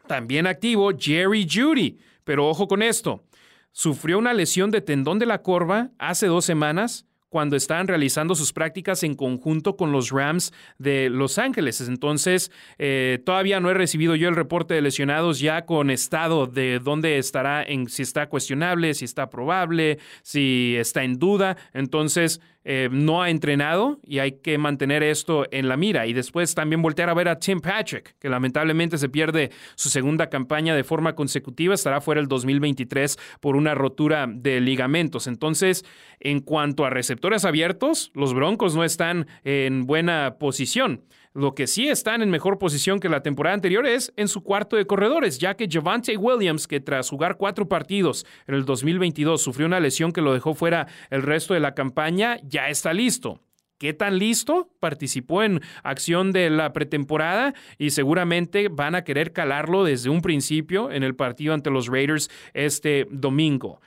También 0.08 0.48
activo 0.48 0.92
Jerry 0.98 1.48
Judy, 1.50 2.00
pero 2.24 2.48
ojo 2.48 2.68
con 2.68 2.82
esto, 2.82 3.24
sufrió 3.72 4.18
una 4.18 4.34
lesión 4.34 4.72
de 4.72 4.82
tendón 4.82 5.20
de 5.20 5.26
la 5.26 5.42
corva 5.42 5.92
hace 5.98 6.28
dos 6.28 6.46
semanas 6.46 7.06
cuando 7.30 7.56
estaban 7.56 7.88
realizando 7.88 8.36
sus 8.36 8.52
prácticas 8.52 9.04
en 9.04 9.14
conjunto 9.16 9.78
con 9.78 9.92
los 9.92 10.10
Rams 10.10 10.52
de 10.78 11.10
Los 11.10 11.38
Ángeles. 11.38 11.80
Entonces, 11.88 12.52
eh, 12.78 13.20
todavía 13.24 13.60
no 13.60 13.70
he 13.70 13.76
recibido 13.76 14.16
yo 14.16 14.30
el 14.30 14.36
reporte 14.36 14.74
de 14.74 14.82
lesionados 14.82 15.40
ya 15.40 15.66
con 15.66 15.92
estado 15.92 16.48
de 16.48 16.80
dónde 16.80 17.18
estará, 17.20 17.66
si 17.88 18.02
está 18.02 18.28
cuestionable, 18.30 18.94
si 18.96 19.06
está 19.06 19.30
probable, 19.30 20.00
si 20.24 20.76
está 20.78 21.04
en 21.04 21.20
duda. 21.20 21.56
Entonces, 21.74 22.42
eh, 22.72 22.88
no 22.92 23.24
ha 23.24 23.32
entrenado 23.32 24.00
y 24.04 24.20
hay 24.20 24.34
que 24.34 24.60
mantener 24.60 25.02
esto 25.02 25.48
en 25.50 25.68
la 25.68 25.76
mira. 25.76 26.06
Y 26.06 26.14
después 26.14 26.54
también 26.54 26.84
voltear 26.84 27.10
a 27.10 27.16
ver 27.16 27.28
a 27.28 27.40
Tim 27.40 27.62
Patrick, 27.62 28.16
que 28.20 28.30
lamentablemente 28.30 29.00
se 29.00 29.10
pierde 29.10 29.50
su 29.74 29.90
segunda 29.90 30.30
campaña 30.30 30.76
de 30.76 30.84
forma 30.84 31.16
consecutiva, 31.16 31.74
estará 31.74 32.00
fuera 32.00 32.22
el 32.22 32.28
2023 32.28 33.18
por 33.40 33.56
una 33.56 33.74
rotura 33.74 34.28
de 34.32 34.62
ligamentos. 34.62 35.26
Entonces, 35.26 35.84
en 36.20 36.42
cuanto 36.42 36.86
a 36.86 36.92
receptores 36.92 37.44
abiertos, 37.44 38.12
los 38.14 38.36
Broncos 38.36 38.76
no 38.76 38.84
están 38.84 39.26
en 39.44 39.88
buena 39.88 40.36
posición. 40.40 41.02
Lo 41.34 41.54
que 41.54 41.68
sí 41.68 41.88
están 41.88 42.24
en 42.24 42.32
mejor 42.32 42.58
posición 42.58 43.00
que 43.00 43.08
la 43.08 43.22
temporada 43.22 43.54
anterior 43.54 43.86
es 43.86 44.12
en 44.18 44.28
su 44.28 44.42
cuarto 44.42 44.76
de 44.76 44.88
corredores, 44.88 45.38
ya 45.38 45.56
que 45.56 45.68
Javante 45.70 46.18
Williams, 46.18 46.68
que 46.68 46.80
tras 46.80 47.08
jugar 47.08 47.38
cuatro 47.38 47.70
partidos 47.70 48.26
en 48.48 48.56
el 48.56 48.66
2022 48.66 49.40
sufrió 49.40 49.68
una 49.68 49.80
lesión 49.80 50.12
que 50.12 50.22
lo 50.22 50.34
dejó 50.34 50.56
fuera 50.56 50.88
el 51.12 51.22
resto 51.22 51.54
de 51.54 51.60
la 51.60 51.76
campaña, 51.76 52.40
ya 52.44 52.70
está 52.70 52.94
listo. 52.94 53.40
¿Qué 53.78 53.94
tan 53.94 54.18
listo? 54.18 54.70
Participó 54.80 55.44
en 55.44 55.62
acción 55.84 56.32
de 56.32 56.50
la 56.50 56.74
pretemporada 56.74 57.54
y 57.78 57.92
seguramente 57.92 58.68
van 58.68 58.96
a 58.96 59.04
querer 59.04 59.32
calarlo 59.32 59.84
desde 59.84 60.10
un 60.10 60.22
principio 60.22 60.92
en 60.92 61.04
el 61.04 61.16
partido 61.16 61.54
ante 61.54 61.70
los 61.70 61.88
Raiders 61.88 62.30
este 62.54 63.08
domingo. 63.12 63.80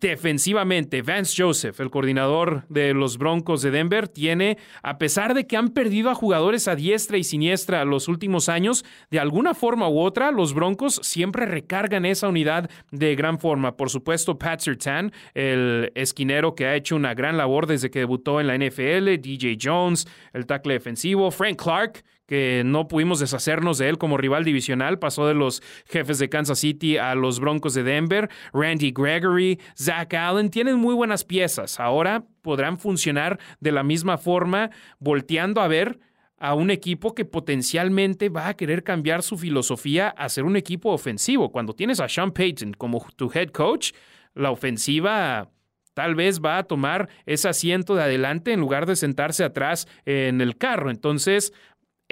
Defensivamente, 0.00 1.02
Vance 1.02 1.34
Joseph, 1.36 1.78
el 1.78 1.90
coordinador 1.90 2.64
de 2.70 2.94
los 2.94 3.18
Broncos 3.18 3.60
de 3.60 3.70
Denver, 3.70 4.08
tiene, 4.08 4.56
a 4.82 4.96
pesar 4.96 5.34
de 5.34 5.46
que 5.46 5.58
han 5.58 5.68
perdido 5.68 6.08
a 6.08 6.14
jugadores 6.14 6.66
a 6.66 6.74
diestra 6.74 7.18
y 7.18 7.24
siniestra 7.24 7.84
los 7.84 8.08
últimos 8.08 8.48
años, 8.48 8.86
de 9.10 9.20
alguna 9.20 9.52
forma 9.52 9.90
u 9.90 10.00
otra, 10.00 10.30
los 10.30 10.54
Broncos 10.54 10.98
siempre 11.02 11.44
recargan 11.44 12.06
esa 12.06 12.28
unidad 12.28 12.70
de 12.90 13.14
gran 13.16 13.38
forma. 13.38 13.76
Por 13.76 13.90
supuesto, 13.90 14.38
Pat 14.38 14.60
Sertan, 14.60 15.12
el 15.34 15.92
esquinero 15.94 16.54
que 16.54 16.64
ha 16.64 16.74
hecho 16.74 16.96
una 16.96 17.12
gran 17.12 17.36
labor 17.36 17.66
desde 17.66 17.90
que 17.90 17.98
debutó 17.98 18.40
en 18.40 18.46
la 18.46 18.56
NFL, 18.56 19.20
DJ 19.20 19.58
Jones, 19.62 20.08
el 20.32 20.46
tackle 20.46 20.72
defensivo, 20.72 21.30
Frank 21.30 21.60
Clark, 21.62 22.02
que 22.32 22.62
no 22.64 22.88
pudimos 22.88 23.20
deshacernos 23.20 23.76
de 23.76 23.90
él 23.90 23.98
como 23.98 24.16
rival 24.16 24.42
divisional. 24.42 24.98
Pasó 24.98 25.26
de 25.26 25.34
los 25.34 25.62
jefes 25.84 26.18
de 26.18 26.30
Kansas 26.30 26.60
City 26.60 26.96
a 26.96 27.14
los 27.14 27.40
Broncos 27.40 27.74
de 27.74 27.82
Denver. 27.82 28.30
Randy 28.54 28.90
Gregory, 28.90 29.60
Zach 29.78 30.14
Allen, 30.14 30.48
tienen 30.48 30.76
muy 30.76 30.94
buenas 30.94 31.24
piezas. 31.24 31.78
Ahora 31.78 32.24
podrán 32.40 32.78
funcionar 32.78 33.38
de 33.60 33.72
la 33.72 33.82
misma 33.82 34.16
forma, 34.16 34.70
volteando 34.98 35.60
a 35.60 35.68
ver 35.68 35.98
a 36.38 36.54
un 36.54 36.70
equipo 36.70 37.14
que 37.14 37.26
potencialmente 37.26 38.30
va 38.30 38.48
a 38.48 38.54
querer 38.54 38.82
cambiar 38.82 39.22
su 39.22 39.36
filosofía 39.36 40.08
a 40.08 40.26
ser 40.30 40.44
un 40.44 40.56
equipo 40.56 40.90
ofensivo. 40.90 41.52
Cuando 41.52 41.74
tienes 41.74 42.00
a 42.00 42.08
Sean 42.08 42.32
Payton 42.32 42.72
como 42.72 43.06
tu 43.14 43.30
head 43.30 43.50
coach, 43.50 43.92
la 44.32 44.50
ofensiva 44.50 45.50
tal 45.92 46.14
vez 46.14 46.40
va 46.40 46.56
a 46.56 46.62
tomar 46.62 47.10
ese 47.26 47.50
asiento 47.50 47.94
de 47.94 48.04
adelante 48.04 48.54
en 48.54 48.60
lugar 48.60 48.86
de 48.86 48.96
sentarse 48.96 49.44
atrás 49.44 49.86
en 50.06 50.40
el 50.40 50.56
carro. 50.56 50.90
Entonces, 50.90 51.52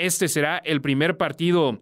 este 0.06 0.28
será 0.28 0.58
el 0.58 0.80
primer 0.80 1.16
partido 1.16 1.80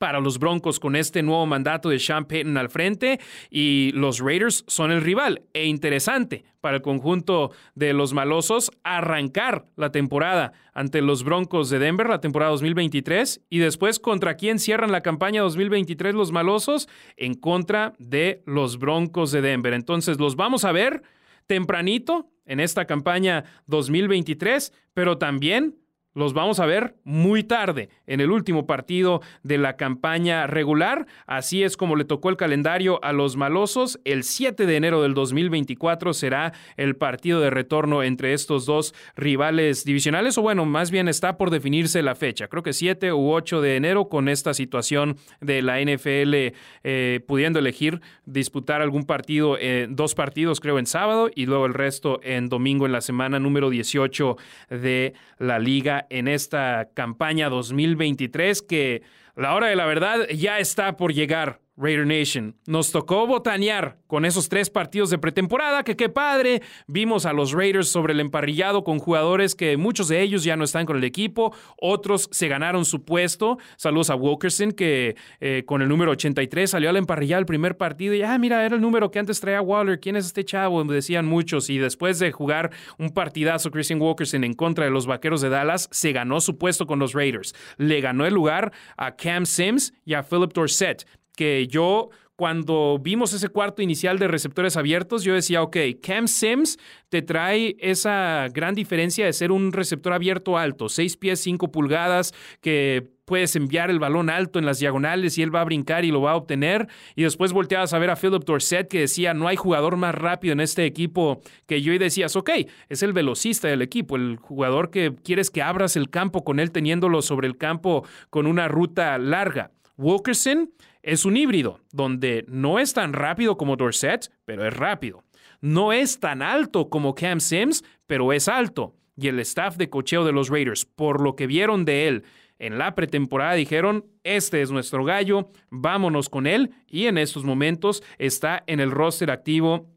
para 0.00 0.18
los 0.18 0.38
Broncos 0.38 0.80
con 0.80 0.96
este 0.96 1.22
nuevo 1.22 1.44
mandato 1.44 1.90
de 1.90 1.98
Sean 1.98 2.24
Payton 2.24 2.56
al 2.56 2.70
frente 2.70 3.20
y 3.50 3.92
los 3.92 4.20
Raiders 4.20 4.64
son 4.66 4.92
el 4.92 5.02
rival. 5.02 5.42
E 5.52 5.66
interesante 5.66 6.44
para 6.62 6.76
el 6.76 6.82
conjunto 6.82 7.50
de 7.74 7.92
los 7.92 8.14
malosos 8.14 8.70
arrancar 8.82 9.66
la 9.76 9.92
temporada 9.92 10.54
ante 10.72 11.02
los 11.02 11.22
Broncos 11.22 11.68
de 11.68 11.78
Denver, 11.78 12.08
la 12.08 12.22
temporada 12.22 12.52
2023, 12.52 13.42
y 13.50 13.58
después 13.58 14.00
contra 14.00 14.36
quién 14.36 14.58
cierran 14.58 14.90
la 14.90 15.02
campaña 15.02 15.42
2023 15.42 16.14
los 16.14 16.32
malosos 16.32 16.88
en 17.18 17.34
contra 17.34 17.92
de 17.98 18.42
los 18.46 18.78
Broncos 18.78 19.32
de 19.32 19.42
Denver. 19.42 19.74
Entonces 19.74 20.18
los 20.18 20.34
vamos 20.34 20.64
a 20.64 20.72
ver 20.72 21.02
tempranito 21.46 22.30
en 22.46 22.60
esta 22.60 22.86
campaña 22.86 23.44
2023, 23.66 24.72
pero 24.94 25.18
también 25.18 25.76
los 26.14 26.34
vamos 26.34 26.58
a 26.60 26.66
ver 26.66 26.96
muy 27.04 27.44
tarde, 27.44 27.88
en 28.06 28.20
el 28.20 28.30
último 28.30 28.66
partido 28.66 29.22
de 29.42 29.58
la 29.58 29.76
campaña 29.76 30.46
regular. 30.46 31.06
Así 31.26 31.62
es 31.62 31.76
como 31.76 31.96
le 31.96 32.04
tocó 32.04 32.30
el 32.30 32.36
calendario 32.36 33.02
a 33.04 33.12
los 33.12 33.36
malosos. 33.36 34.00
El 34.04 34.24
7 34.24 34.66
de 34.66 34.76
enero 34.76 35.02
del 35.02 35.14
2024 35.14 36.12
será 36.12 36.52
el 36.76 36.96
partido 36.96 37.40
de 37.40 37.50
retorno 37.50 38.02
entre 38.02 38.32
estos 38.32 38.66
dos 38.66 38.94
rivales 39.14 39.84
divisionales, 39.84 40.36
o 40.38 40.42
bueno, 40.42 40.64
más 40.64 40.90
bien 40.90 41.08
está 41.08 41.36
por 41.36 41.50
definirse 41.50 42.02
la 42.02 42.14
fecha. 42.14 42.48
Creo 42.48 42.62
que 42.62 42.72
7 42.72 43.12
u 43.12 43.32
8 43.32 43.60
de 43.60 43.76
enero 43.76 44.08
con 44.08 44.28
esta 44.28 44.54
situación 44.54 45.16
de 45.40 45.62
la 45.62 45.80
NFL 45.80 46.54
eh, 46.82 47.20
pudiendo 47.26 47.58
elegir 47.58 48.00
disputar 48.24 48.82
algún 48.82 49.04
partido, 49.04 49.56
eh, 49.58 49.86
dos 49.88 50.14
partidos 50.14 50.60
creo 50.60 50.78
en 50.78 50.86
sábado 50.86 51.30
y 51.34 51.46
luego 51.46 51.66
el 51.66 51.74
resto 51.74 52.20
en 52.22 52.48
domingo 52.48 52.86
en 52.86 52.92
la 52.92 53.00
semana 53.00 53.38
número 53.38 53.70
18 53.70 54.36
de 54.70 55.14
la 55.38 55.58
liga 55.58 55.99
en 56.10 56.28
esta 56.28 56.90
campaña 56.94 57.48
2023 57.48 58.62
que 58.62 59.02
la 59.36 59.54
hora 59.54 59.68
de 59.68 59.76
la 59.76 59.86
verdad 59.86 60.28
ya 60.28 60.58
está 60.58 60.96
por 60.96 61.12
llegar. 61.12 61.60
Raider 61.80 62.06
Nation. 62.06 62.54
Nos 62.66 62.92
tocó 62.92 63.26
botanear 63.26 63.98
con 64.06 64.24
esos 64.24 64.48
tres 64.48 64.68
partidos 64.68 65.08
de 65.10 65.18
pretemporada, 65.18 65.82
que 65.82 65.96
qué 65.96 66.08
padre. 66.08 66.62
Vimos 66.86 67.24
a 67.26 67.32
los 67.32 67.52
Raiders 67.52 67.88
sobre 67.88 68.12
el 68.12 68.20
emparrillado 68.20 68.84
con 68.84 68.98
jugadores 68.98 69.54
que 69.54 69.76
muchos 69.76 70.08
de 70.08 70.20
ellos 70.20 70.44
ya 70.44 70.56
no 70.56 70.64
están 70.64 70.84
con 70.84 70.98
el 70.98 71.04
equipo, 71.04 71.54
otros 71.78 72.28
se 72.32 72.48
ganaron 72.48 72.84
su 72.84 73.04
puesto. 73.04 73.58
Saludos 73.76 74.10
a 74.10 74.16
Wilkerson, 74.16 74.72
que 74.72 75.16
eh, 75.40 75.64
con 75.66 75.80
el 75.80 75.88
número 75.88 76.10
83 76.12 76.70
salió 76.70 76.90
al 76.90 76.96
emparrillado 76.96 77.40
el 77.40 77.46
primer 77.46 77.76
partido 77.76 78.14
y, 78.14 78.22
ah, 78.22 78.36
mira, 78.38 78.64
era 78.64 78.74
el 78.74 78.82
número 78.82 79.10
que 79.10 79.18
antes 79.18 79.40
traía 79.40 79.62
Waller. 79.62 80.00
¿Quién 80.00 80.16
es 80.16 80.26
este 80.26 80.44
chavo? 80.44 80.84
Decían 80.84 81.26
muchos. 81.26 81.70
Y 81.70 81.78
después 81.78 82.18
de 82.18 82.32
jugar 82.32 82.70
un 82.98 83.10
partidazo, 83.10 83.70
Christian 83.70 84.00
Wilkerson 84.00 84.44
en 84.44 84.54
contra 84.54 84.84
de 84.84 84.90
los 84.90 85.06
Vaqueros 85.06 85.40
de 85.40 85.48
Dallas, 85.48 85.88
se 85.90 86.12
ganó 86.12 86.40
su 86.40 86.58
puesto 86.58 86.86
con 86.86 86.98
los 86.98 87.14
Raiders. 87.14 87.54
Le 87.78 88.00
ganó 88.00 88.26
el 88.26 88.34
lugar 88.34 88.72
a 88.96 89.16
Cam 89.16 89.46
Sims 89.46 89.94
y 90.04 90.14
a 90.14 90.22
Philip 90.22 90.52
Dorsett 90.52 91.06
que 91.40 91.68
yo 91.68 92.10
cuando 92.36 92.98
vimos 93.00 93.32
ese 93.32 93.48
cuarto 93.48 93.80
inicial 93.80 94.18
de 94.18 94.28
receptores 94.28 94.76
abiertos, 94.76 95.24
yo 95.24 95.32
decía, 95.32 95.62
ok, 95.62 95.74
Cam 96.02 96.28
Sims 96.28 96.78
te 97.08 97.22
trae 97.22 97.76
esa 97.78 98.48
gran 98.52 98.74
diferencia 98.74 99.24
de 99.24 99.32
ser 99.32 99.50
un 99.50 99.72
receptor 99.72 100.12
abierto 100.12 100.58
alto, 100.58 100.90
6 100.90 101.16
pies, 101.16 101.40
5 101.40 101.72
pulgadas, 101.72 102.34
que 102.60 103.08
puedes 103.24 103.56
enviar 103.56 103.88
el 103.88 103.98
balón 103.98 104.28
alto 104.28 104.58
en 104.58 104.66
las 104.66 104.80
diagonales 104.80 105.38
y 105.38 105.42
él 105.42 105.54
va 105.54 105.62
a 105.62 105.64
brincar 105.64 106.04
y 106.04 106.10
lo 106.10 106.20
va 106.20 106.32
a 106.32 106.36
obtener. 106.36 106.88
Y 107.16 107.22
después 107.22 107.54
volteabas 107.54 107.94
a 107.94 107.98
ver 107.98 108.10
a 108.10 108.16
Philip 108.16 108.44
Dorset 108.44 108.86
que 108.86 109.00
decía, 109.00 109.32
no 109.32 109.48
hay 109.48 109.56
jugador 109.56 109.96
más 109.96 110.14
rápido 110.14 110.52
en 110.52 110.60
este 110.60 110.84
equipo 110.84 111.40
que 111.66 111.80
yo 111.80 111.94
y 111.94 111.98
decías, 111.98 112.36
ok, 112.36 112.50
es 112.90 113.02
el 113.02 113.14
velocista 113.14 113.68
del 113.68 113.80
equipo, 113.80 114.16
el 114.16 114.36
jugador 114.36 114.90
que 114.90 115.14
quieres 115.24 115.50
que 115.50 115.62
abras 115.62 115.96
el 115.96 116.10
campo 116.10 116.44
con 116.44 116.60
él 116.60 116.70
teniéndolo 116.70 117.22
sobre 117.22 117.48
el 117.48 117.56
campo 117.56 118.04
con 118.28 118.46
una 118.46 118.68
ruta 118.68 119.16
larga. 119.16 119.70
Wilkerson 119.96 120.70
es 121.02 121.24
un 121.24 121.36
híbrido, 121.36 121.80
donde 121.92 122.44
no 122.48 122.78
es 122.78 122.92
tan 122.92 123.12
rápido 123.12 123.56
como 123.56 123.76
Dorset, 123.76 124.30
pero 124.44 124.66
es 124.66 124.74
rápido. 124.74 125.24
No 125.60 125.92
es 125.92 126.20
tan 126.20 126.42
alto 126.42 126.88
como 126.88 127.14
Cam 127.14 127.40
Sims, 127.40 127.84
pero 128.06 128.32
es 128.32 128.48
alto. 128.48 128.94
Y 129.16 129.28
el 129.28 129.38
staff 129.40 129.76
de 129.76 129.90
cocheo 129.90 130.24
de 130.24 130.32
los 130.32 130.48
Raiders, 130.48 130.84
por 130.84 131.20
lo 131.22 131.36
que 131.36 131.46
vieron 131.46 131.84
de 131.84 132.08
él 132.08 132.24
en 132.58 132.78
la 132.78 132.94
pretemporada, 132.94 133.54
dijeron, 133.54 134.06
este 134.24 134.62
es 134.62 134.70
nuestro 134.70 135.04
gallo, 135.04 135.50
vámonos 135.70 136.28
con 136.28 136.46
él. 136.46 136.70
Y 136.86 137.06
en 137.06 137.18
estos 137.18 137.44
momentos 137.44 138.02
está 138.18 138.62
en 138.66 138.80
el 138.80 138.90
roster 138.90 139.30
activo 139.30 139.90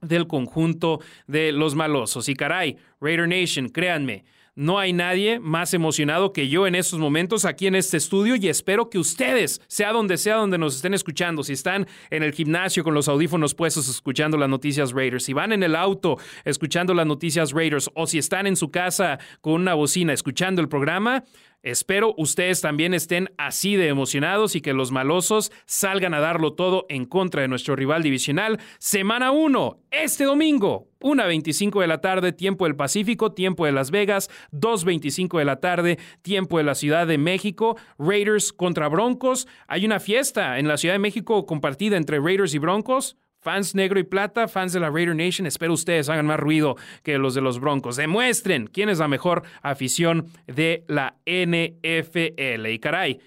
del 0.00 0.26
conjunto 0.26 1.00
de 1.26 1.52
los 1.52 1.74
malosos. 1.74 2.28
Y 2.28 2.34
caray, 2.34 2.76
Raider 3.00 3.28
Nation, 3.28 3.68
créanme, 3.68 4.24
no 4.58 4.80
hay 4.80 4.92
nadie 4.92 5.38
más 5.38 5.72
emocionado 5.72 6.32
que 6.32 6.48
yo 6.48 6.66
en 6.66 6.74
estos 6.74 6.98
momentos 6.98 7.44
aquí 7.44 7.68
en 7.68 7.76
este 7.76 7.96
estudio 7.96 8.34
y 8.34 8.48
espero 8.48 8.90
que 8.90 8.98
ustedes, 8.98 9.60
sea 9.68 9.92
donde 9.92 10.16
sea 10.16 10.34
donde 10.34 10.58
nos 10.58 10.74
estén 10.74 10.94
escuchando, 10.94 11.44
si 11.44 11.52
están 11.52 11.86
en 12.10 12.24
el 12.24 12.32
gimnasio 12.32 12.82
con 12.82 12.92
los 12.92 13.06
audífonos 13.06 13.54
puestos 13.54 13.88
escuchando 13.88 14.36
las 14.36 14.48
noticias 14.48 14.90
Raiders, 14.90 15.22
si 15.22 15.32
van 15.32 15.52
en 15.52 15.62
el 15.62 15.76
auto 15.76 16.18
escuchando 16.44 16.92
las 16.92 17.06
noticias 17.06 17.52
Raiders 17.52 17.88
o 17.94 18.08
si 18.08 18.18
están 18.18 18.48
en 18.48 18.56
su 18.56 18.72
casa 18.72 19.20
con 19.40 19.52
una 19.52 19.74
bocina 19.74 20.12
escuchando 20.12 20.60
el 20.60 20.68
programa, 20.68 21.22
Espero 21.62 22.14
ustedes 22.16 22.60
también 22.60 22.94
estén 22.94 23.30
así 23.36 23.74
de 23.74 23.88
emocionados 23.88 24.54
y 24.54 24.60
que 24.60 24.72
los 24.72 24.92
malosos 24.92 25.50
salgan 25.66 26.14
a 26.14 26.20
darlo 26.20 26.52
todo 26.52 26.86
en 26.88 27.04
contra 27.04 27.42
de 27.42 27.48
nuestro 27.48 27.74
rival 27.74 28.04
divisional. 28.04 28.60
Semana 28.78 29.32
1, 29.32 29.80
este 29.90 30.22
domingo, 30.22 30.88
1.25 31.00 31.80
de 31.80 31.86
la 31.88 32.00
tarde, 32.00 32.32
tiempo 32.32 32.64
del 32.64 32.76
Pacífico, 32.76 33.32
tiempo 33.32 33.66
de 33.66 33.72
Las 33.72 33.90
Vegas, 33.90 34.30
2.25 34.52 35.38
de 35.38 35.44
la 35.44 35.60
tarde, 35.60 35.98
tiempo 36.22 36.58
de 36.58 36.64
la 36.64 36.76
Ciudad 36.76 37.08
de 37.08 37.18
México, 37.18 37.76
Raiders 37.98 38.52
contra 38.52 38.88
Broncos. 38.88 39.48
Hay 39.66 39.84
una 39.84 39.98
fiesta 39.98 40.60
en 40.60 40.68
la 40.68 40.76
Ciudad 40.76 40.94
de 40.94 41.00
México 41.00 41.44
compartida 41.44 41.96
entre 41.96 42.20
Raiders 42.20 42.54
y 42.54 42.58
Broncos. 42.58 43.16
Fans 43.40 43.74
negro 43.74 44.00
y 44.00 44.02
plata, 44.02 44.48
fans 44.48 44.72
de 44.72 44.80
la 44.80 44.90
Raider 44.90 45.14
Nation, 45.14 45.46
espero 45.46 45.72
ustedes 45.72 46.08
hagan 46.08 46.26
más 46.26 46.40
ruido 46.40 46.76
que 47.04 47.18
los 47.18 47.34
de 47.34 47.40
los 47.40 47.60
Broncos. 47.60 47.96
Demuestren 47.96 48.66
quién 48.66 48.88
es 48.88 48.98
la 48.98 49.06
mejor 49.06 49.44
afición 49.62 50.26
de 50.46 50.84
la 50.88 51.16
NFL. 51.24 52.66
Y 52.66 52.78
caray, 52.80 53.20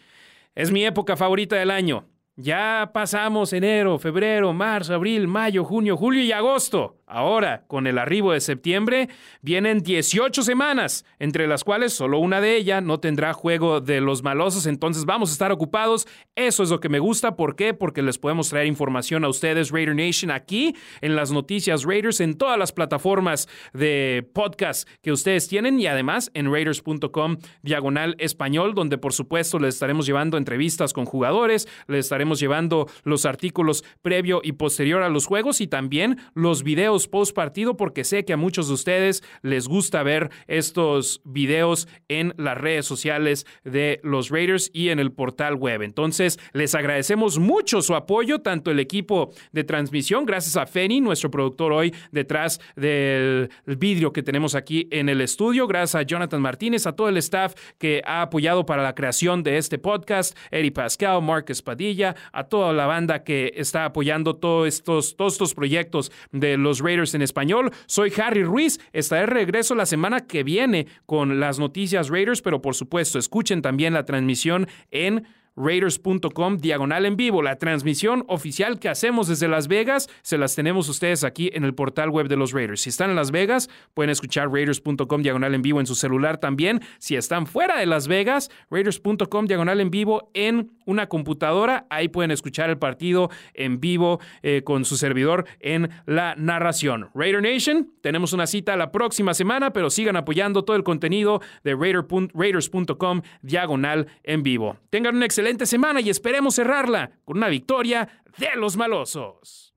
es 0.54 0.72
mi 0.72 0.86
época 0.86 1.16
favorita 1.16 1.56
del 1.56 1.72
año. 1.72 2.08
Ya 2.36 2.92
pasamos 2.94 3.54
enero, 3.54 4.00
febrero, 4.00 4.52
marzo, 4.52 4.94
abril, 4.96 5.28
mayo, 5.28 5.64
junio, 5.64 5.96
julio 5.96 6.24
y 6.24 6.32
agosto. 6.32 6.98
Ahora, 7.12 7.66
con 7.68 7.88
el 7.88 7.98
arribo 7.98 8.32
de 8.32 8.40
septiembre, 8.40 9.10
vienen 9.42 9.84
18 9.84 10.44
semanas, 10.44 11.04
entre 11.20 11.46
las 11.46 11.66
cuales 11.66 11.92
solo 11.92 12.20
una 12.20 12.40
de 12.40 12.56
ellas 12.56 12.82
no 12.82 13.02
tendrá 13.02 13.34
juego 13.34 13.82
de 13.82 14.00
los 14.00 14.24
malosos, 14.24 14.66
entonces 14.66 15.04
vamos 15.04 15.30
a 15.30 15.34
estar 15.34 15.52
ocupados. 15.52 16.08
Eso 16.36 16.64
es 16.64 16.70
lo 16.70 16.80
que 16.80 16.88
me 16.88 17.00
gusta. 17.00 17.36
¿Por 17.36 17.58
qué? 17.58 17.74
Porque 17.74 18.02
les 18.02 18.18
podemos 18.18 18.50
traer 18.50 18.68
información 18.68 19.26
a 19.26 19.28
ustedes, 19.28 19.72
Raider 19.72 19.94
Nation, 19.94 20.32
aquí 20.32 20.74
en 21.02 21.18
las 21.18 21.32
noticias 21.32 21.84
Raiders, 21.84 22.22
en 22.22 22.36
todas 22.36 22.58
las 22.58 22.72
plataformas 22.72 23.50
de 23.74 24.26
podcast 24.34 24.88
que 25.02 25.12
ustedes 25.12 25.50
tienen 25.50 25.82
y 25.82 25.88
además 25.88 26.32
en 26.34 26.50
raiders.com 26.50 27.40
diagonal 27.62 28.16
español, 28.20 28.74
donde 28.74 28.98
por 28.98 29.12
supuesto 29.12 29.60
les 29.60 29.74
estaremos 29.74 30.06
llevando 30.06 30.38
entrevistas 30.38 30.94
con 30.94 31.04
jugadores, 31.04 31.68
les 31.88 32.06
estaremos 32.06 32.40
llevando 32.40 32.88
los 33.04 33.26
artículos 33.26 33.84
previo 34.02 34.40
y 34.46 34.54
posterior 34.54 35.04
a 35.04 35.10
los 35.10 35.26
juegos 35.26 35.60
y 35.60 35.68
también 35.68 36.18
los 36.34 36.64
videos 36.64 37.01
videos 37.02 37.08
post 37.08 37.36
partido 37.36 37.78
porque 37.78 38.04
sé 38.04 38.26
que 38.26 38.34
a 38.34 38.38
muchos 38.38 38.68
de 38.68 38.74
ustedes 38.74 39.24
les 39.42 39.68
gusta 39.68 40.04
ver 40.04 40.30
estos 40.48 41.22
videos 41.24 41.88
en 42.10 42.34
las 42.38 42.58
redes 42.58 42.86
sociales 42.86 43.46
de 43.64 44.00
los 44.04 44.30
Raiders 44.30 44.70
y 44.74 44.90
en 44.90 45.00
el 45.00 45.12
portal 45.12 45.56
web. 45.56 45.82
Entonces, 45.82 46.40
les 46.54 46.76
agradecemos 46.76 47.40
mucho 47.40 47.82
su 47.82 47.96
apoyo, 47.96 48.40
tanto 48.40 48.72
el 48.72 48.80
equipo 48.80 49.32
de 49.52 49.64
transmisión, 49.64 50.26
gracias 50.26 50.58
a 50.58 50.66
Feni, 50.66 51.02
nuestro 51.02 51.32
productor 51.32 51.72
hoy 51.74 51.94
detrás 52.12 52.60
del 52.76 53.50
vidrio 53.66 54.12
que 54.12 54.24
tenemos 54.24 54.56
aquí 54.56 54.88
en 54.92 55.10
el 55.10 55.22
estudio, 55.22 55.68
gracias 55.68 55.96
a 56.02 56.04
Jonathan 56.04 56.42
Martínez, 56.42 56.86
a 56.88 56.96
todo 56.96 57.10
el 57.10 57.18
staff 57.18 57.54
que 57.78 58.02
ha 58.06 58.22
apoyado 58.22 58.66
para 58.66 58.84
la 58.84 58.96
creación 58.96 59.44
de 59.44 59.58
este 59.58 59.78
podcast, 59.78 60.38
Eddie 60.52 60.72
Pascal, 60.72 61.22
Marcus 61.22 61.62
Padilla, 61.62 62.16
a 62.32 62.44
toda 62.44 62.74
la 62.74 62.86
banda 62.86 63.24
que 63.24 63.54
está 63.56 63.86
apoyando 63.86 64.36
todos 64.36 64.68
estos, 64.68 65.16
todos 65.16 65.34
estos 65.34 65.54
proyectos 65.54 66.12
de 66.32 66.58
los 66.58 66.80
Raiders 66.80 66.91
en 66.92 67.22
español. 67.22 67.72
Soy 67.86 68.12
Harry 68.18 68.44
Ruiz, 68.44 68.80
estaré 68.92 69.22
de 69.22 69.28
regreso 69.28 69.76
la 69.76 69.86
semana 69.86 70.28
que 70.28 70.44
viene 70.44 70.88
con 71.06 71.40
las 71.40 71.58
noticias 71.58 72.10
Raiders, 72.10 72.42
pero 72.42 72.62
por 72.62 72.76
supuesto, 72.76 73.18
escuchen 73.18 73.62
también 73.62 73.94
la 73.94 74.06
transmisión 74.06 74.68
en 74.92 75.26
raiders.com 75.56 76.58
diagonal 76.58 77.06
en 77.06 77.16
vivo. 77.16 77.42
La 77.42 77.58
transmisión 77.58 78.24
oficial 78.28 78.80
que 78.80 78.90
hacemos 78.90 79.28
desde 79.28 79.48
Las 79.48 79.68
Vegas 79.68 80.10
se 80.22 80.38
las 80.38 80.56
tenemos 80.56 80.90
ustedes 80.90 81.24
aquí 81.24 81.50
en 81.54 81.64
el 81.64 81.74
portal 81.74 82.10
web 82.10 82.28
de 82.28 82.38
los 82.38 82.52
Raiders. 82.54 82.82
Si 82.82 82.90
están 82.90 83.10
en 83.10 83.16
Las 83.16 83.32
Vegas, 83.32 83.70
pueden 83.94 84.10
escuchar 84.10 84.52
raiders.com 84.52 85.22
diagonal 85.22 85.54
en 85.54 85.62
vivo 85.62 85.80
en 85.80 85.86
su 85.86 85.96
celular 85.96 86.38
también. 86.38 86.82
Si 87.00 87.16
están 87.16 87.48
fuera 87.48 87.80
de 87.80 87.86
Las 87.86 88.08
Vegas, 88.08 88.50
raiders.com 88.70 89.46
diagonal 89.46 89.82
en 89.82 89.92
vivo 89.92 90.32
en 90.34 90.72
una 90.86 91.08
computadora. 91.08 91.86
Ahí 91.90 92.08
pueden 92.08 92.32
escuchar 92.32 92.70
el 92.70 92.78
partido 92.78 93.30
en 93.54 93.80
vivo 93.80 94.20
eh, 94.44 94.62
con 94.64 94.86
su 94.86 94.98
servidor 94.98 95.46
en 95.60 95.90
la 96.06 96.36
narración. 96.36 97.10
Raider 97.14 97.42
Nation, 97.42 97.92
tenemos 98.02 98.34
una 98.34 98.48
cita 98.48 98.76
la 98.76 98.92
próxima 98.92 99.34
semana, 99.34 99.74
pero 99.74 99.90
sigan 99.90 100.16
apoyando 100.16 100.64
todo 100.64 100.78
el 100.78 100.84
contenido 100.84 101.42
de 101.64 101.76
raiders.com 101.76 103.22
diagonal 103.42 104.08
en 104.24 104.44
vivo. 104.44 104.78
Tengan 104.90 105.16
un 105.16 105.24
excelente 105.24 105.41
excelente 105.42 105.66
semana 105.66 106.02
y 106.02 106.10
esperemos 106.12 106.54
cerrarla 106.54 107.20
con 107.26 107.38
una 107.38 107.48
victoria 107.48 108.08
de 108.38 108.50
los 108.56 108.78
malosos. 108.78 109.74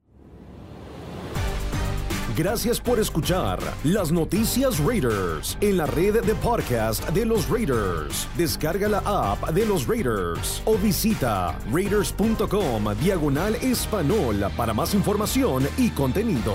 Gracias 2.37 2.81
por 2.81 2.99
escuchar 2.99 3.61
las 3.85 4.13
noticias 4.13 4.79
Raiders 4.81 5.57
en 5.63 5.79
la 5.79 5.87
red 5.87 6.23
de 6.23 6.35
podcast 6.35 7.09
de 7.11 7.25
los 7.25 7.49
Raiders. 7.49 8.29
Descarga 8.37 8.89
la 8.89 9.03
app 9.07 9.51
de 9.53 9.65
los 9.65 9.87
Raiders 9.87 10.61
o 10.67 10.77
visita 10.77 11.59
raiders.com 11.73 12.95
diagonal 13.01 13.55
español 13.55 14.45
para 14.57 14.75
más 14.75 14.93
información 14.93 15.67
y 15.79 15.91
contenido. 15.91 16.55